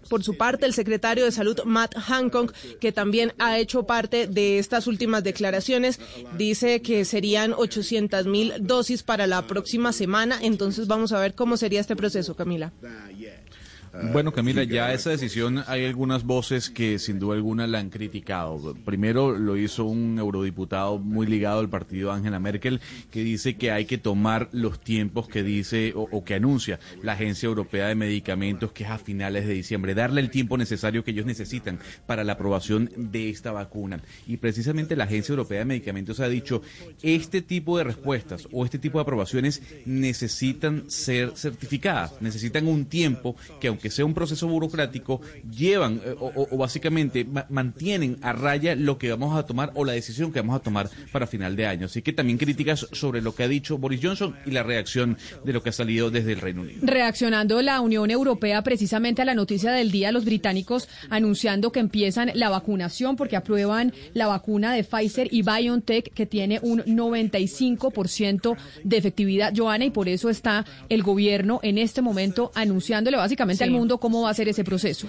[0.09, 4.59] Por su parte, el secretario de Salud, Matt Hancock, que también ha hecho parte de
[4.59, 6.01] estas últimas declaraciones,
[6.37, 10.39] dice que serían 800 mil dosis para la próxima semana.
[10.43, 12.73] Entonces vamos a ver cómo sería este proceso, Camila.
[14.13, 18.77] Bueno, Camila, ya esa decisión hay algunas voces que sin duda alguna la han criticado.
[18.85, 23.87] Primero lo hizo un eurodiputado muy ligado al partido Angela Merkel, que dice que hay
[23.87, 28.71] que tomar los tiempos que dice o, o, que anuncia la Agencia Europea de Medicamentos,
[28.71, 32.35] que es a finales de diciembre, darle el tiempo necesario que ellos necesitan para la
[32.35, 34.01] aprobación de esta vacuna.
[34.27, 36.63] Y precisamente la Agencia Europea de Medicamentos ha dicho,
[37.03, 43.35] este tipo de respuestas o este tipo de aprobaciones necesitan ser certificadas, necesitan un tiempo
[43.61, 48.99] que aunque sea un proceso burocrático, llevan eh, o, básicamente ma mantienen a raya lo
[48.99, 51.87] que vamos a tomar o la decisión que vamos a tomar para final de año.
[51.87, 55.53] Así que también críticas sobre lo que ha dicho Boris Johnson y la reacción de
[55.53, 56.81] lo que ha salido desde el Reino Unido.
[56.83, 62.33] Reaccionando la Unión Europea precisamente a la noticia del día, los británicos anunciando que empiezan
[62.35, 68.97] la vacunación porque aprueban la vacuna de Pfizer y BioNTech que tiene un 95% de
[68.97, 73.99] efectividad, Joana, y por eso está el gobierno en este momento anunciándole básicamente al mundo
[73.99, 75.09] cómo va a ser ese proceso.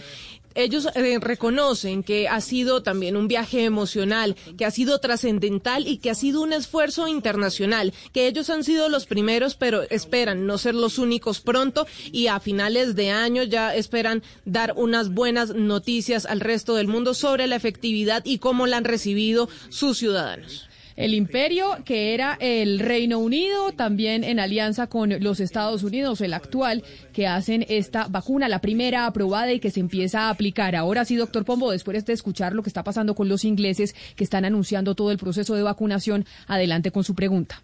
[0.54, 5.98] Ellos eh, reconocen que ha sido también un viaje emocional, que ha sido trascendental y
[5.98, 10.58] que ha sido un esfuerzo internacional, que ellos han sido los primeros, pero esperan no
[10.58, 16.26] ser los únicos pronto y a finales de año ya esperan dar unas buenas noticias
[16.26, 21.14] al resto del mundo sobre la efectividad y cómo la han recibido sus ciudadanos el
[21.14, 26.84] imperio, que era el Reino Unido, también en alianza con los Estados Unidos, el actual,
[27.14, 30.76] que hacen esta vacuna, la primera aprobada y que se empieza a aplicar.
[30.76, 34.24] Ahora sí, doctor Pombo, después de escuchar lo que está pasando con los ingleses que
[34.24, 37.62] están anunciando todo el proceso de vacunación, adelante con su pregunta.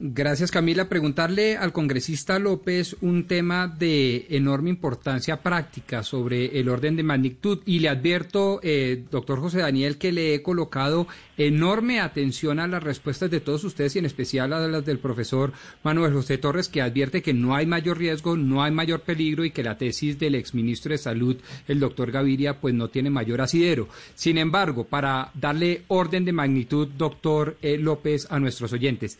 [0.00, 0.88] Gracias Camila.
[0.88, 7.60] Preguntarle al congresista López un tema de enorme importancia práctica sobre el orden de magnitud
[7.64, 12.82] y le advierto, eh, doctor José Daniel, que le he colocado enorme atención a las
[12.82, 15.52] respuestas de todos ustedes y en especial a las del profesor
[15.84, 19.52] Manuel José Torres, que advierte que no hay mayor riesgo, no hay mayor peligro y
[19.52, 21.36] que la tesis del exministro de Salud,
[21.68, 23.88] el doctor Gaviria, pues no tiene mayor asidero.
[24.16, 29.18] Sin embargo, para darle orden de magnitud, doctor eh, López, a nuestros oyentes,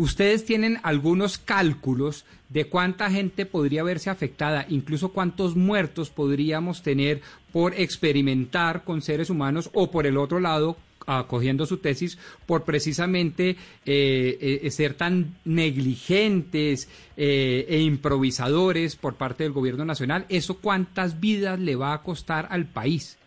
[0.00, 7.20] Ustedes tienen algunos cálculos de cuánta gente podría verse afectada, incluso cuántos muertos podríamos tener
[7.52, 13.58] por experimentar con seres humanos o por el otro lado, acogiendo su tesis, por precisamente
[13.84, 20.24] eh, eh, ser tan negligentes eh, e improvisadores por parte del gobierno nacional.
[20.30, 23.18] ¿Eso cuántas vidas le va a costar al país?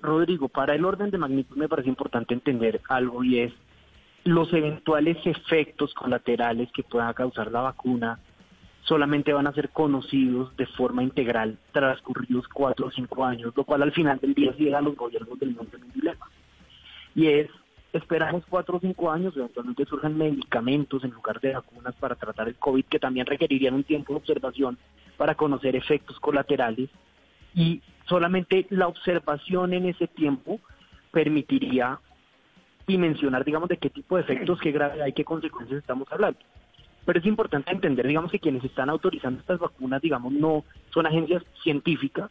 [0.00, 3.52] Rodrigo, para el orden de magnitud me parece importante entender algo y es
[4.24, 8.18] los eventuales efectos colaterales que pueda causar la vacuna
[8.82, 13.82] solamente van a ser conocidos de forma integral transcurridos cuatro o cinco años, lo cual
[13.82, 16.26] al final del día llega a los gobiernos del mundo en un dilema.
[17.14, 17.48] Y es,
[17.92, 22.56] esperamos cuatro o cinco años, eventualmente surjan medicamentos en lugar de vacunas para tratar el
[22.56, 24.78] COVID, que también requerirían un tiempo de observación,
[25.16, 26.90] para conocer efectos colaterales
[27.54, 30.60] y solamente la observación en ese tiempo
[31.12, 32.00] permitiría
[32.86, 36.38] dimensionar, digamos, de qué tipo de efectos, qué gravedad y qué consecuencias estamos hablando.
[37.04, 41.42] Pero es importante entender, digamos, que quienes están autorizando estas vacunas, digamos, no son agencias
[41.62, 42.30] científicas,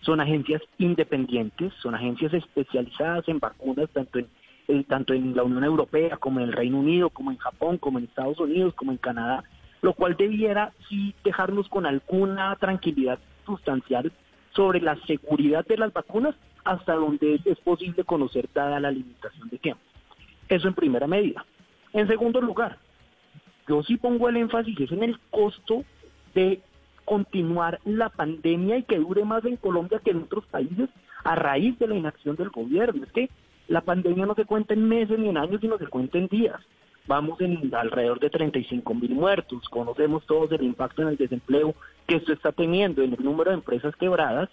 [0.00, 4.28] son agencias independientes, son agencias especializadas en vacunas, tanto en,
[4.68, 7.98] eh, tanto en la Unión Europea como en el Reino Unido, como en Japón, como
[7.98, 9.44] en Estados Unidos, como en Canadá,
[9.82, 14.12] lo cual debiera sí dejarnos con alguna tranquilidad sustancial
[14.52, 16.34] sobre la seguridad de las vacunas
[16.64, 19.82] hasta donde es posible conocer dada la limitación de tiempo.
[20.50, 21.46] Eso en primera medida.
[21.92, 22.76] En segundo lugar,
[23.68, 25.84] yo sí pongo el énfasis en el costo
[26.34, 26.60] de
[27.04, 30.90] continuar la pandemia y que dure más en Colombia que en otros países
[31.22, 33.04] a raíz de la inacción del gobierno.
[33.04, 33.30] Es que
[33.68, 36.60] la pandemia no se cuenta en meses ni en años, sino se cuenta en días.
[37.06, 39.68] Vamos en alrededor de 35 mil muertos.
[39.68, 41.76] Conocemos todos el impacto en el desempleo
[42.08, 44.48] que esto está teniendo en el número de empresas quebradas.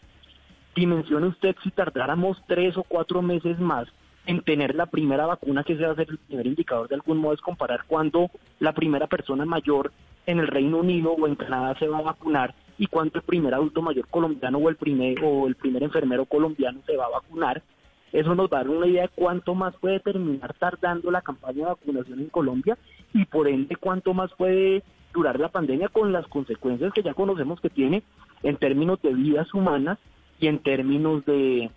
[0.75, 3.87] Dimensione usted si tardáramos tres o cuatro meses más
[4.27, 7.17] en tener la primera vacuna que se va a ser el primer indicador de algún
[7.17, 9.91] modo es comparar cuando la primera persona mayor
[10.25, 13.53] en el Reino Unido o en Canadá se va a vacunar y cuánto el primer
[13.53, 17.63] adulto mayor colombiano o el primer o el primer enfermero colombiano se va a vacunar.
[18.11, 21.59] Eso nos va a dar una idea de cuánto más puede terminar tardando la campaña
[21.59, 22.77] de vacunación en Colombia
[23.13, 27.61] y por ende cuánto más puede durar la pandemia con las consecuencias que ya conocemos
[27.61, 28.03] que tiene
[28.43, 29.97] en términos de vidas humanas
[30.39, 31.71] y en términos de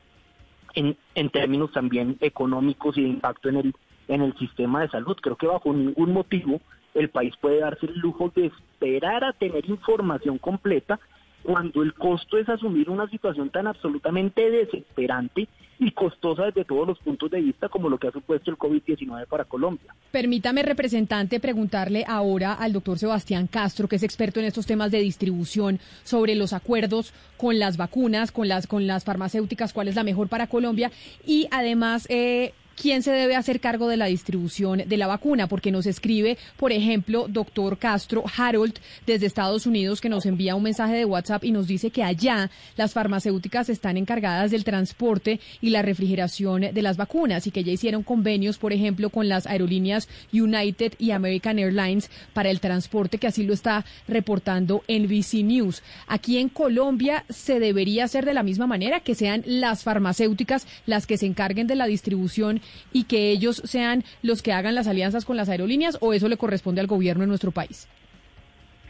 [0.74, 3.74] en, en términos también económicos y de impacto en el,
[4.08, 5.16] en el sistema de salud.
[5.20, 6.60] Creo que bajo ningún motivo
[6.94, 10.98] el país puede darse el lujo de esperar a tener información completa
[11.42, 15.48] cuando el costo es asumir una situación tan absolutamente desesperante
[15.80, 19.26] y costosa desde todos los puntos de vista como lo que ha supuesto el COVID-19
[19.26, 19.94] para Colombia.
[20.12, 24.98] Permítame, representante, preguntarle ahora al doctor Sebastián Castro, que es experto en estos temas de
[24.98, 30.04] distribución, sobre los acuerdos con las vacunas, con las, con las farmacéuticas, cuál es la
[30.04, 30.92] mejor para Colombia
[31.26, 35.70] y además eh, quién se debe hacer cargo de la distribución de la vacuna, porque
[35.70, 40.94] nos escribe, por ejemplo, doctor Castro Harold desde Estados Unidos, que nos envía un mensaje
[40.94, 45.82] de WhatsApp y nos dice que allá las farmacéuticas están encargadas del transporte y la
[45.82, 50.94] refrigeración de las vacunas y que ya hicieron convenios, por ejemplo, con las aerolíneas United
[50.98, 55.82] y American Airlines para el transporte, que así lo está reportando NBC News.
[56.06, 61.06] Aquí en Colombia se debería hacer de la misma manera, que sean las farmacéuticas las
[61.06, 65.24] que se encarguen de la distribución y que ellos sean los que hagan las alianzas
[65.24, 67.88] con las aerolíneas o eso le corresponde al gobierno en nuestro país?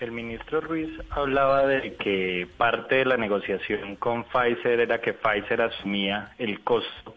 [0.00, 5.60] El ministro Ruiz hablaba de que parte de la negociación con Pfizer era que Pfizer
[5.60, 7.14] asumía el costo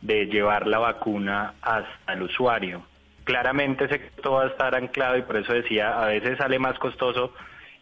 [0.00, 2.82] de llevar la vacuna hasta el usuario.
[3.24, 6.78] Claramente ese costo va a estar anclado y por eso decía, a veces sale más
[6.78, 7.34] costoso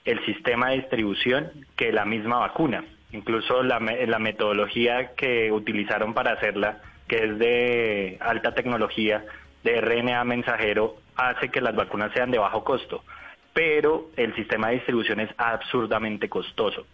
[0.05, 2.85] el sistema de distribución que la misma vacuna.
[3.13, 6.81] Incluso la, la metodología que utilizaron para hacerla
[7.13, 9.23] que es de alta tecnología,
[9.63, 13.05] de RNA mensajero, hace que las vacunas sean de bajo costo,
[13.53, 16.87] pero el sistema de distribución es absurdamente costoso.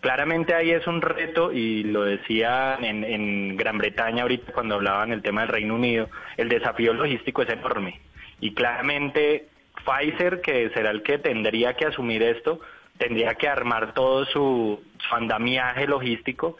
[0.00, 5.10] Claramente ahí es un reto y lo decía en, en Gran Bretaña ahorita cuando hablaban
[5.10, 8.00] del tema del Reino Unido, el desafío logístico es enorme
[8.40, 9.48] y claramente
[9.84, 12.58] Pfizer, que será el que tendría que asumir esto,
[12.96, 16.56] tendría que armar todo su, su andamiaje logístico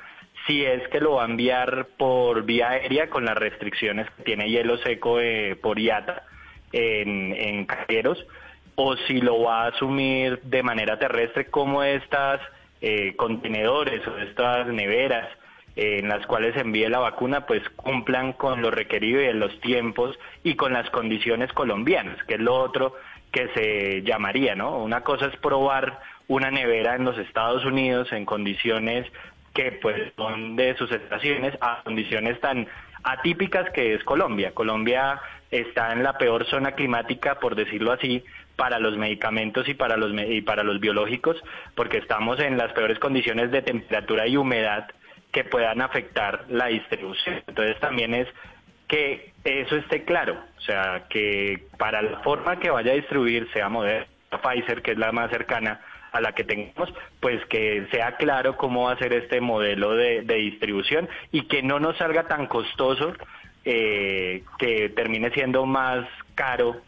[0.48, 4.48] si es que lo va a enviar por vía aérea con las restricciones que tiene
[4.48, 6.24] hielo seco eh, por IATA
[6.72, 8.26] en, en cajeros,
[8.74, 12.40] o si lo va a asumir de manera terrestre como estas
[12.80, 15.28] eh, contenedores o estas neveras
[15.76, 19.60] eh, en las cuales envíe la vacuna, pues cumplan con lo requerido y en los
[19.60, 22.94] tiempos y con las condiciones colombianas, que es lo otro
[23.32, 24.78] que se llamaría, ¿no?
[24.78, 29.06] Una cosa es probar una nevera en los Estados Unidos en condiciones
[29.58, 32.68] que pues son de sus estaciones a condiciones tan
[33.02, 34.52] atípicas que es Colombia.
[34.54, 38.22] Colombia está en la peor zona climática, por decirlo así,
[38.54, 41.42] para los medicamentos y para los y para los biológicos,
[41.74, 44.86] porque estamos en las peores condiciones de temperatura y humedad
[45.32, 47.42] que puedan afectar la distribución.
[47.48, 48.28] Entonces también es
[48.86, 53.68] que eso esté claro, o sea, que para la forma que vaya a distribuir, sea
[53.68, 54.06] Moderna,
[54.40, 55.80] Pfizer, que es la más cercana,
[56.12, 60.22] a la que tengamos, pues que sea claro cómo va a ser este modelo de,
[60.22, 63.12] distribución y que no nos salga tan costoso
[63.64, 66.80] eh, que termine siendo más caro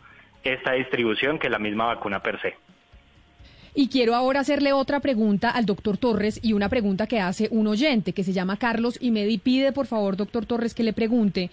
[0.42, 2.56] esta distribución que la misma vacuna per se.
[3.74, 7.68] Y quiero ahora hacerle otra pregunta al doctor Torres y una pregunta que hace un
[7.68, 11.50] oyente que se llama Carlos y me pide por favor, doctor Torres, que le pregunte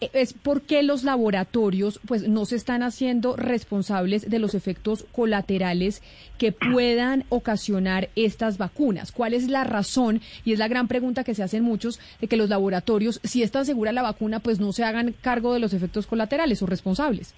[0.00, 6.02] es porque los laboratorios pues no se están haciendo responsables de los efectos colaterales
[6.38, 9.10] que puedan ocasionar estas vacunas.
[9.10, 10.20] ¿Cuál es la razón?
[10.44, 13.50] Y es la gran pregunta que se hacen muchos de que los laboratorios, si es
[13.52, 17.34] tan segura la vacuna, pues no se hagan cargo de los efectos colaterales o responsables.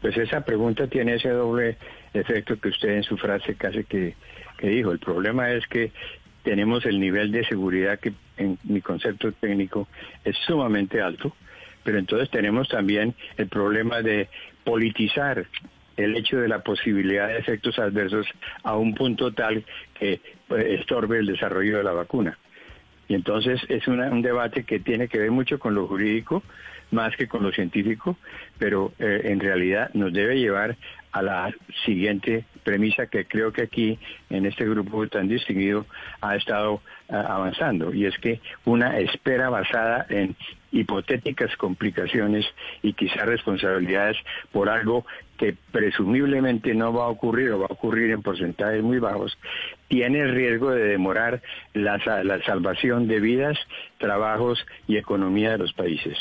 [0.00, 1.76] Pues esa pregunta tiene ese doble
[2.14, 4.14] efecto que usted en su frase casi que,
[4.56, 4.92] que dijo.
[4.92, 5.92] El problema es que
[6.44, 9.88] tenemos el nivel de seguridad que en mi concepto técnico
[10.24, 11.34] es sumamente alto,
[11.84, 14.28] pero entonces tenemos también el problema de
[14.64, 15.46] politizar
[15.96, 18.26] el hecho de la posibilidad de efectos adversos
[18.62, 19.64] a un punto tal
[19.98, 22.38] que pues, estorbe el desarrollo de la vacuna.
[23.08, 26.42] Y entonces es un debate que tiene que ver mucho con lo jurídico,
[26.90, 28.16] más que con lo científico,
[28.58, 30.76] pero eh, en realidad nos debe llevar
[31.18, 31.54] a la
[31.84, 33.98] siguiente premisa que creo que aquí
[34.30, 35.86] en este grupo tan distinguido
[36.20, 40.36] ha estado eh, avanzando y es que una espera basada en
[40.70, 42.46] hipotéticas complicaciones
[42.82, 44.16] y quizás responsabilidades
[44.52, 45.06] por algo
[45.38, 49.38] que presumiblemente no va a ocurrir o va a ocurrir en porcentajes muy bajos,
[49.88, 51.40] tiene riesgo de demorar
[51.72, 51.98] la
[52.44, 53.58] salvación de vidas,
[53.98, 56.18] trabajos y economía de los países.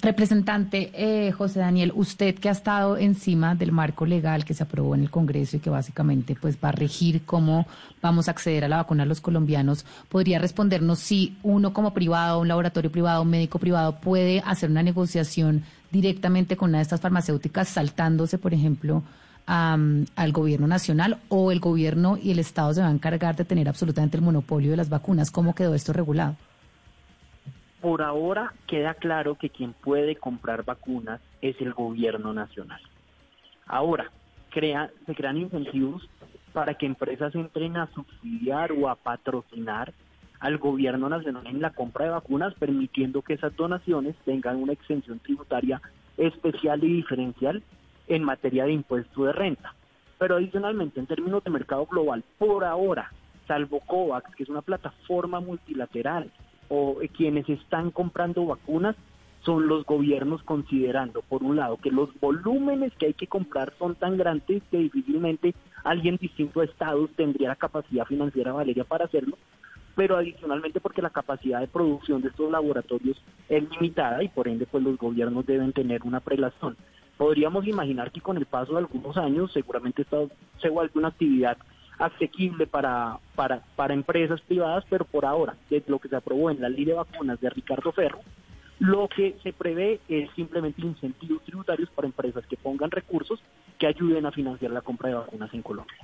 [0.00, 4.94] Representante eh, José Daniel, usted que ha estado encima del marco legal que se aprobó
[4.94, 7.66] en el Congreso y que básicamente pues va a regir cómo
[8.00, 12.38] vamos a acceder a la vacuna a los colombianos, ¿podría respondernos si uno como privado,
[12.38, 17.00] un laboratorio privado, un médico privado puede hacer una negociación directamente con una de estas
[17.00, 19.02] farmacéuticas saltándose, por ejemplo,
[19.46, 23.68] al gobierno nacional o el gobierno y el Estado se van a encargar de tener
[23.68, 25.32] absolutamente el monopolio de las vacunas?
[25.32, 26.36] ¿Cómo quedó esto regulado?
[27.80, 32.80] Por ahora queda claro que quien puede comprar vacunas es el gobierno nacional.
[33.66, 34.10] Ahora,
[34.52, 36.08] se crean incentivos
[36.52, 39.92] para que empresas entren a subsidiar o a patrocinar
[40.40, 45.18] al gobierno nacional en la compra de vacunas, permitiendo que esas donaciones tengan una exención
[45.18, 45.80] tributaria
[46.16, 47.62] especial y diferencial
[48.08, 49.74] en materia de impuesto de renta.
[50.18, 53.12] Pero adicionalmente, en términos de mercado global, por ahora,
[53.46, 56.30] salvo COVAX, que es una plataforma multilateral
[56.68, 58.96] o quienes están comprando vacunas
[59.44, 63.94] son los gobiernos considerando, por un lado, que los volúmenes que hay que comprar son
[63.94, 65.54] tan grandes que difícilmente
[65.84, 69.38] alguien distinto a estados tendría la capacidad financiera, Valeria, para hacerlo,
[69.94, 73.16] pero adicionalmente porque la capacidad de producción de estos laboratorios
[73.48, 76.76] es limitada y por ende pues los gobiernos deben tener una prelación.
[77.16, 81.58] Podríamos imaginar que con el paso de algunos años seguramente esto se vuelve una actividad
[81.98, 86.60] asequible para, para, para empresas privadas, pero por ahora, desde lo que se aprobó en
[86.60, 88.20] la ley de vacunas de Ricardo Ferro,
[88.78, 93.40] lo que se prevé es simplemente incentivos tributarios para empresas que pongan recursos
[93.78, 95.96] que ayuden a financiar la compra de vacunas en Colombia.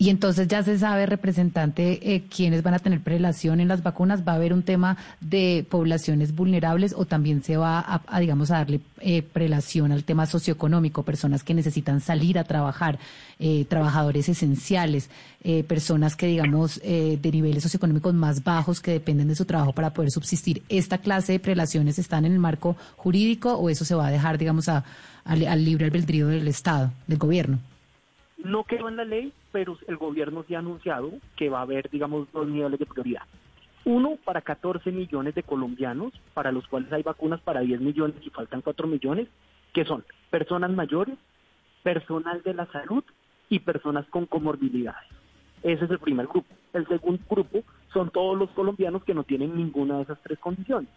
[0.00, 4.26] Y entonces ya se sabe, representante, eh, quiénes van a tener prelación en las vacunas.
[4.26, 8.54] ¿Va a haber un tema de poblaciones vulnerables o también se va a, digamos, a
[8.54, 11.02] darle eh, prelación al tema socioeconómico?
[11.02, 12.98] Personas que necesitan salir a trabajar,
[13.38, 15.10] eh, trabajadores esenciales,
[15.44, 19.74] eh, personas que, digamos, eh, de niveles socioeconómicos más bajos que dependen de su trabajo
[19.74, 20.62] para poder subsistir.
[20.70, 24.38] ¿Esta clase de prelaciones están en el marco jurídico o eso se va a dejar,
[24.38, 24.82] digamos, a,
[25.26, 27.58] al libre albedrío del Estado, del gobierno?
[28.44, 31.90] No quedó en la ley, pero el gobierno se ha anunciado que va a haber,
[31.90, 33.22] digamos, dos niveles de prioridad.
[33.84, 38.30] Uno para 14 millones de colombianos, para los cuales hay vacunas para 10 millones y
[38.30, 39.28] faltan 4 millones,
[39.72, 41.16] que son personas mayores,
[41.82, 43.04] personal de la salud
[43.48, 45.08] y personas con comorbilidades.
[45.62, 46.48] Ese es el primer grupo.
[46.72, 47.62] El segundo grupo
[47.92, 50.88] son todos los colombianos que no tienen ninguna de esas tres condiciones.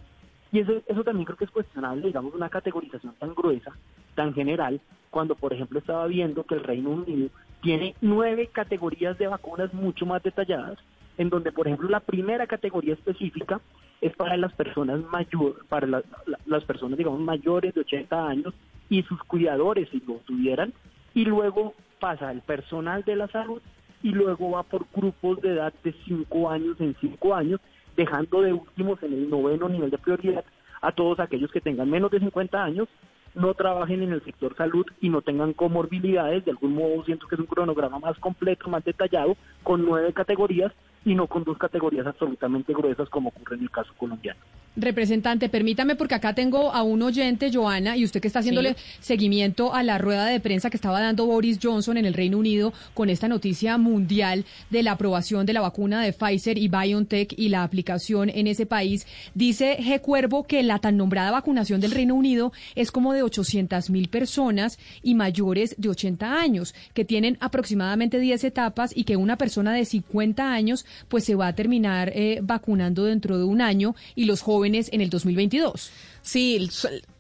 [0.53, 3.73] Y eso, eso también creo que es cuestionable, digamos, una categorización tan gruesa,
[4.13, 4.79] tan general,
[5.09, 7.29] cuando por ejemplo estaba viendo que el Reino Unido
[7.61, 10.77] tiene nueve categorías de vacunas mucho más detalladas,
[11.17, 13.61] en donde por ejemplo la primera categoría específica
[13.99, 18.53] es para las personas mayores, para las personas digamos mayores de 80 años
[18.89, 20.71] y sus cuidadores si lo tuvieran,
[21.15, 23.61] y luego pasa el personal de la salud
[24.03, 27.59] y luego va por grupos de edad de 5 años en 5 años
[27.95, 30.45] dejando de últimos en el noveno nivel de prioridad
[30.81, 32.89] a todos aquellos que tengan menos de 50 años,
[33.35, 36.45] no trabajen en el sector salud y no tengan comorbilidades.
[36.45, 40.71] De algún modo siento que es un cronograma más completo, más detallado, con nueve categorías
[41.05, 44.39] y no con dos categorías absolutamente gruesas como ocurre en el caso colombiano.
[44.75, 49.75] Representante, permítame porque acá tengo a un oyente, Joana, y usted que está haciéndole seguimiento
[49.75, 53.11] a la rueda de prensa que estaba dando Boris Johnson en el Reino Unido con
[53.11, 57.61] esta noticia mundial de la aprobación de la vacuna de Pfizer y BioNTech y la
[57.61, 59.05] aplicación en ese país.
[59.35, 60.01] Dice G.
[60.01, 64.79] Cuervo que la tan nombrada vacunación del Reino Unido es como de 800 mil personas
[65.03, 69.85] y mayores de 80 años, que tienen aproximadamente 10 etapas y que una persona de
[69.85, 74.41] 50 años pues se va a terminar eh, vacunando dentro de un año y los
[74.41, 75.91] jóvenes en el 2022.
[76.21, 76.69] Sí,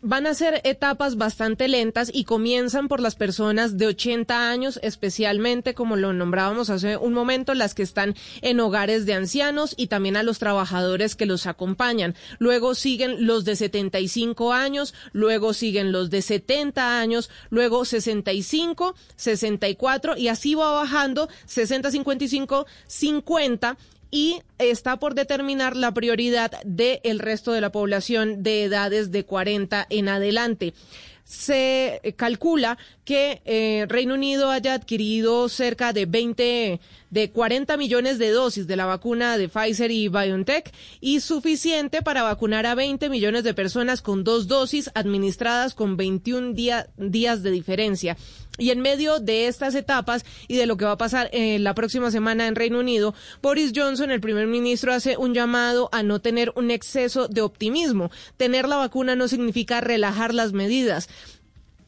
[0.01, 5.73] van a ser etapas bastante lentas y comienzan por las personas de 80 años, especialmente,
[5.73, 10.15] como lo nombrábamos hace un momento, las que están en hogares de ancianos y también
[10.15, 12.15] a los trabajadores que los acompañan.
[12.39, 20.15] Luego siguen los de 75 años, luego siguen los de 70 años, luego 65, 64
[20.15, 23.77] y así va bajando 60, 55, 50
[24.13, 29.87] y está por determinar la prioridad del resto de la población de edades de 40
[29.89, 30.75] en adelante
[31.23, 38.29] se calcula que eh, Reino Unido haya adquirido cerca de 20, de 40 millones de
[38.29, 43.43] dosis de la vacuna de Pfizer y BioNTech y suficiente para vacunar a 20 millones
[43.43, 48.17] de personas con dos dosis administradas con 21 días de diferencia.
[48.59, 51.73] Y en medio de estas etapas y de lo que va a pasar eh, la
[51.73, 56.21] próxima semana en Reino Unido, Boris Johnson, el primer ministro, hace un llamado a no
[56.21, 58.11] tener un exceso de optimismo.
[58.37, 61.09] Tener la vacuna no significa relajar las medidas.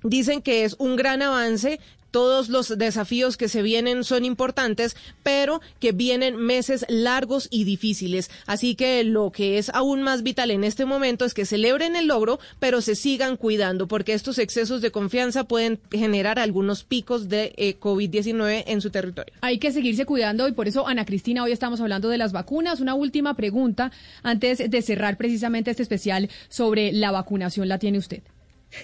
[0.05, 1.79] Dicen que es un gran avance
[2.15, 8.31] todos los desafíos que se vienen son importantes, pero que vienen meses largos y difíciles.
[8.45, 12.07] Así que lo que es aún más vital en este momento es que celebren el
[12.07, 17.53] logro, pero se sigan cuidando, porque estos excesos de confianza pueden generar algunos picos de
[17.57, 19.33] eh, COVID-19 en su territorio.
[19.41, 22.79] Hay que seguirse cuidando y por eso, Ana Cristina, hoy estamos hablando de las vacunas.
[22.79, 23.91] Una última pregunta
[24.23, 28.23] antes de cerrar precisamente este especial sobre la vacunación, la tiene usted.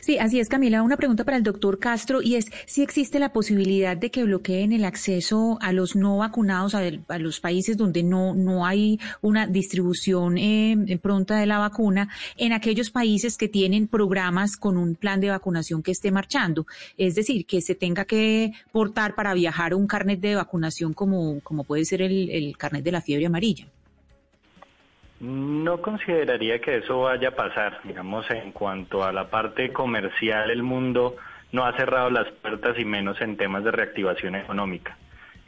[0.02, 0.84] Sí, así es, Camila.
[0.84, 4.72] Una pregunta para el doctor Castro y es si existe la posibilidad de que bloqueen
[4.72, 6.82] el acceso a los no vacunados a,
[7.20, 12.90] los países donde no, no hay una distribución eh, pronta de la vacuna, en aquellos
[12.90, 16.66] países que tienen programas con un plan de vacunación que esté marchando.
[16.98, 21.64] Es decir, que se tenga que portar para viajar un carnet de vacunación como, como
[21.64, 23.68] puede ser el, el carnet de la fiebre amarilla.
[25.22, 27.80] No consideraría que eso vaya a pasar.
[27.84, 31.16] Digamos, en cuanto a la parte comercial, el mundo
[31.52, 34.98] no ha cerrado las puertas y menos en temas de reactivación económica.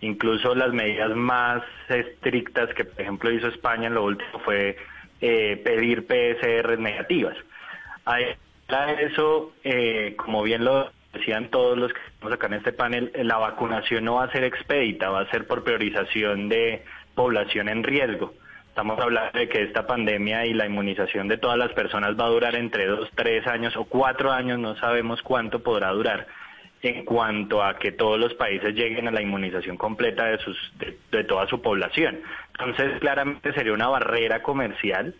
[0.01, 4.77] Incluso las medidas más estrictas que, por ejemplo, hizo España en lo último fue
[5.21, 7.35] eh, pedir PSR negativas.
[8.05, 8.19] A
[8.99, 13.37] eso, eh, como bien lo decían todos los que estamos acá en este panel, la
[13.37, 16.83] vacunación no va a ser expedita, va a ser por priorización de
[17.15, 18.35] población en riesgo.
[18.73, 22.29] Estamos hablando de que esta pandemia y la inmunización de todas las personas va a
[22.29, 26.25] durar entre dos, tres años o cuatro años, no sabemos cuánto podrá durar
[26.81, 31.23] en cuanto a que todos los países lleguen a la inmunización completa de, sus, de,
[31.23, 32.21] toda su población.
[32.57, 35.13] Entonces, claramente sería una barrera comercial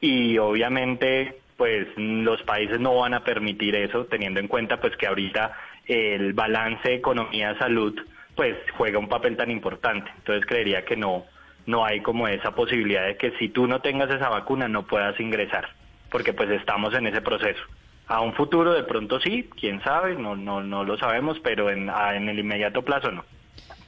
[0.00, 5.08] y obviamente pues los países no van a permitir eso teniendo en cuenta pues que
[5.08, 5.52] ahorita
[5.86, 8.00] el balance economía-salud
[8.34, 10.10] pues juega un papel tan importante.
[10.16, 11.26] Entonces creería que no
[11.66, 15.18] no hay como esa posibilidad de que si tú no tengas esa vacuna no puedas
[15.20, 15.68] ingresar,
[16.10, 17.62] porque pues estamos en ese proceso.
[18.06, 21.88] A un futuro de pronto sí, quién sabe, no, no, no lo sabemos, pero en,
[21.88, 23.24] en el inmediato plazo no.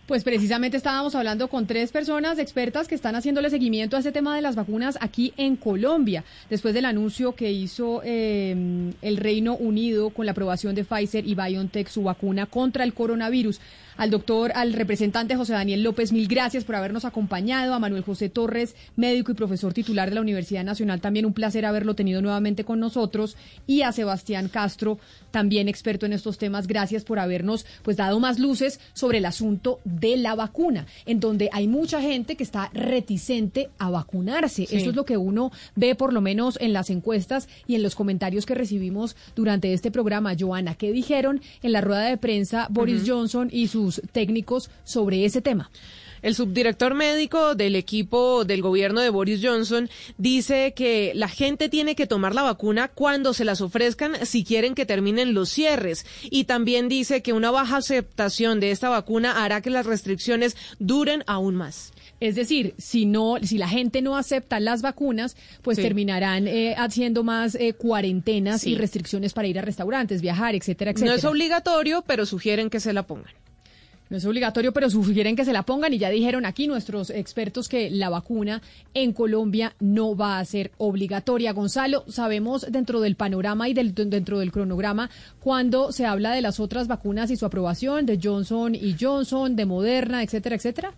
[0.07, 4.37] Pues precisamente estábamos hablando con tres personas expertas que están haciéndole seguimiento a ese tema
[4.37, 8.55] de las vacunas aquí en Colombia, después del anuncio que hizo eh,
[9.03, 13.61] el Reino Unido con la aprobación de Pfizer y BioNTech su vacuna contra el coronavirus
[13.97, 18.29] al doctor, al representante José Daniel López, mil gracias por habernos acompañado, a Manuel José
[18.29, 22.65] Torres, médico y profesor titular de la Universidad Nacional, también un placer haberlo tenido nuevamente
[22.65, 23.37] con nosotros,
[23.67, 24.99] y a Sebastián Castro,
[25.31, 29.81] también experto en estos temas, gracias por habernos pues dado más luces sobre el asunto
[29.85, 34.65] de la vacuna, en donde hay mucha gente que está reticente a vacunarse.
[34.65, 37.95] Eso es lo que uno ve por lo menos en las encuestas y en los
[37.95, 40.35] comentarios que recibimos durante este programa.
[40.39, 45.41] Joana, ¿qué dijeron en la rueda de prensa Boris Johnson y su técnicos sobre ese
[45.41, 45.71] tema.
[46.23, 51.95] El subdirector médico del equipo del gobierno de Boris Johnson dice que la gente tiene
[51.95, 56.05] que tomar la vacuna cuando se las ofrezcan si quieren que terminen los cierres.
[56.25, 61.23] Y también dice que una baja aceptación de esta vacuna hará que las restricciones duren
[61.27, 61.93] aún más.
[62.19, 67.25] Es decir, si no, si la gente no acepta las vacunas, pues terminarán eh, haciendo
[67.25, 71.13] más eh, cuarentenas y restricciones para ir a restaurantes, viajar, etcétera, etcétera.
[71.13, 73.33] No es obligatorio, pero sugieren que se la pongan.
[74.09, 77.69] No es obligatorio, pero sugieren que se la pongan y ya dijeron aquí nuestros expertos
[77.69, 78.63] que la vacuna
[78.95, 81.53] en Colombia no va a ser obligatoria.
[81.53, 86.87] Gonzalo, sabemos dentro del panorama y dentro del cronograma cuando se habla de las otras
[86.87, 90.93] vacunas y su aprobación, de Johnson y Johnson, de Moderna, etcétera, etcétera.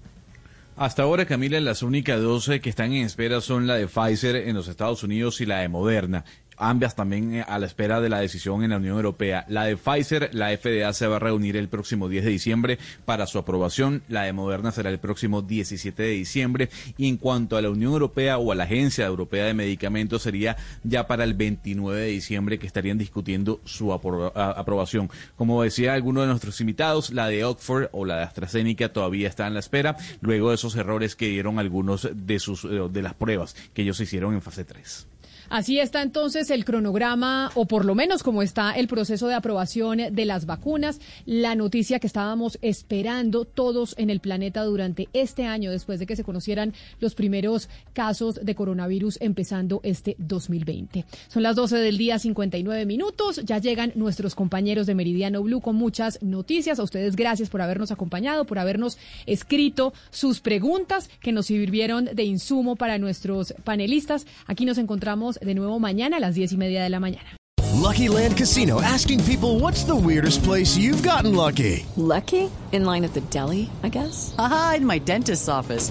[0.77, 4.55] Hasta ahora, Camila, las únicas dos que están en espera son la de Pfizer en
[4.55, 6.25] los Estados Unidos y la de Moderna.
[6.59, 9.45] Ambas también eh, a la espera de la decisión en la Unión Europea.
[9.49, 13.27] La de Pfizer, la FDA se va a reunir el próximo 10 de diciembre para
[13.27, 17.63] su aprobación, la de Moderna será el próximo 17 de diciembre y en cuanto a
[17.63, 22.01] la Unión Europea o a la Agencia Europea de Medicamentos sería ya para el 29
[22.01, 25.11] de diciembre que estarían discutiendo su aprobación.
[25.37, 29.47] Como decía alguno de nuestros invitados, la de Oxford o la de AstraZeneca todavía está
[29.47, 33.15] en la espera, luego de esos errores que dieron algunos de sus eh, de las
[33.15, 35.07] pruebas que ellos hicieron en fase 3.
[35.51, 39.99] Así está entonces el cronograma, o por lo menos como está el proceso de aprobación
[40.11, 45.71] de las vacunas, la noticia que estábamos esperando todos en el planeta durante este año,
[45.71, 51.05] después de que se conocieran los primeros casos de coronavirus empezando este 2020.
[51.29, 53.41] Son las 12 del día, 59 minutos.
[53.45, 56.79] Ya llegan nuestros compañeros de Meridiano Blue con muchas noticias.
[56.79, 62.25] A ustedes gracias por habernos acompañado, por habernos escrito sus preguntas que nos sirvieron de
[62.25, 64.27] insumo para nuestros panelistas.
[64.47, 67.37] Aquí nos encontramos de nuevo mañana a las diez y media de la mañana.
[67.75, 71.87] Lucky Land Casino asking people what's the weirdest place you've gotten lucky.
[71.97, 72.51] Lucky?
[72.73, 74.35] In line at the deli, I guess.
[74.37, 75.91] Aha, in my dentist's office.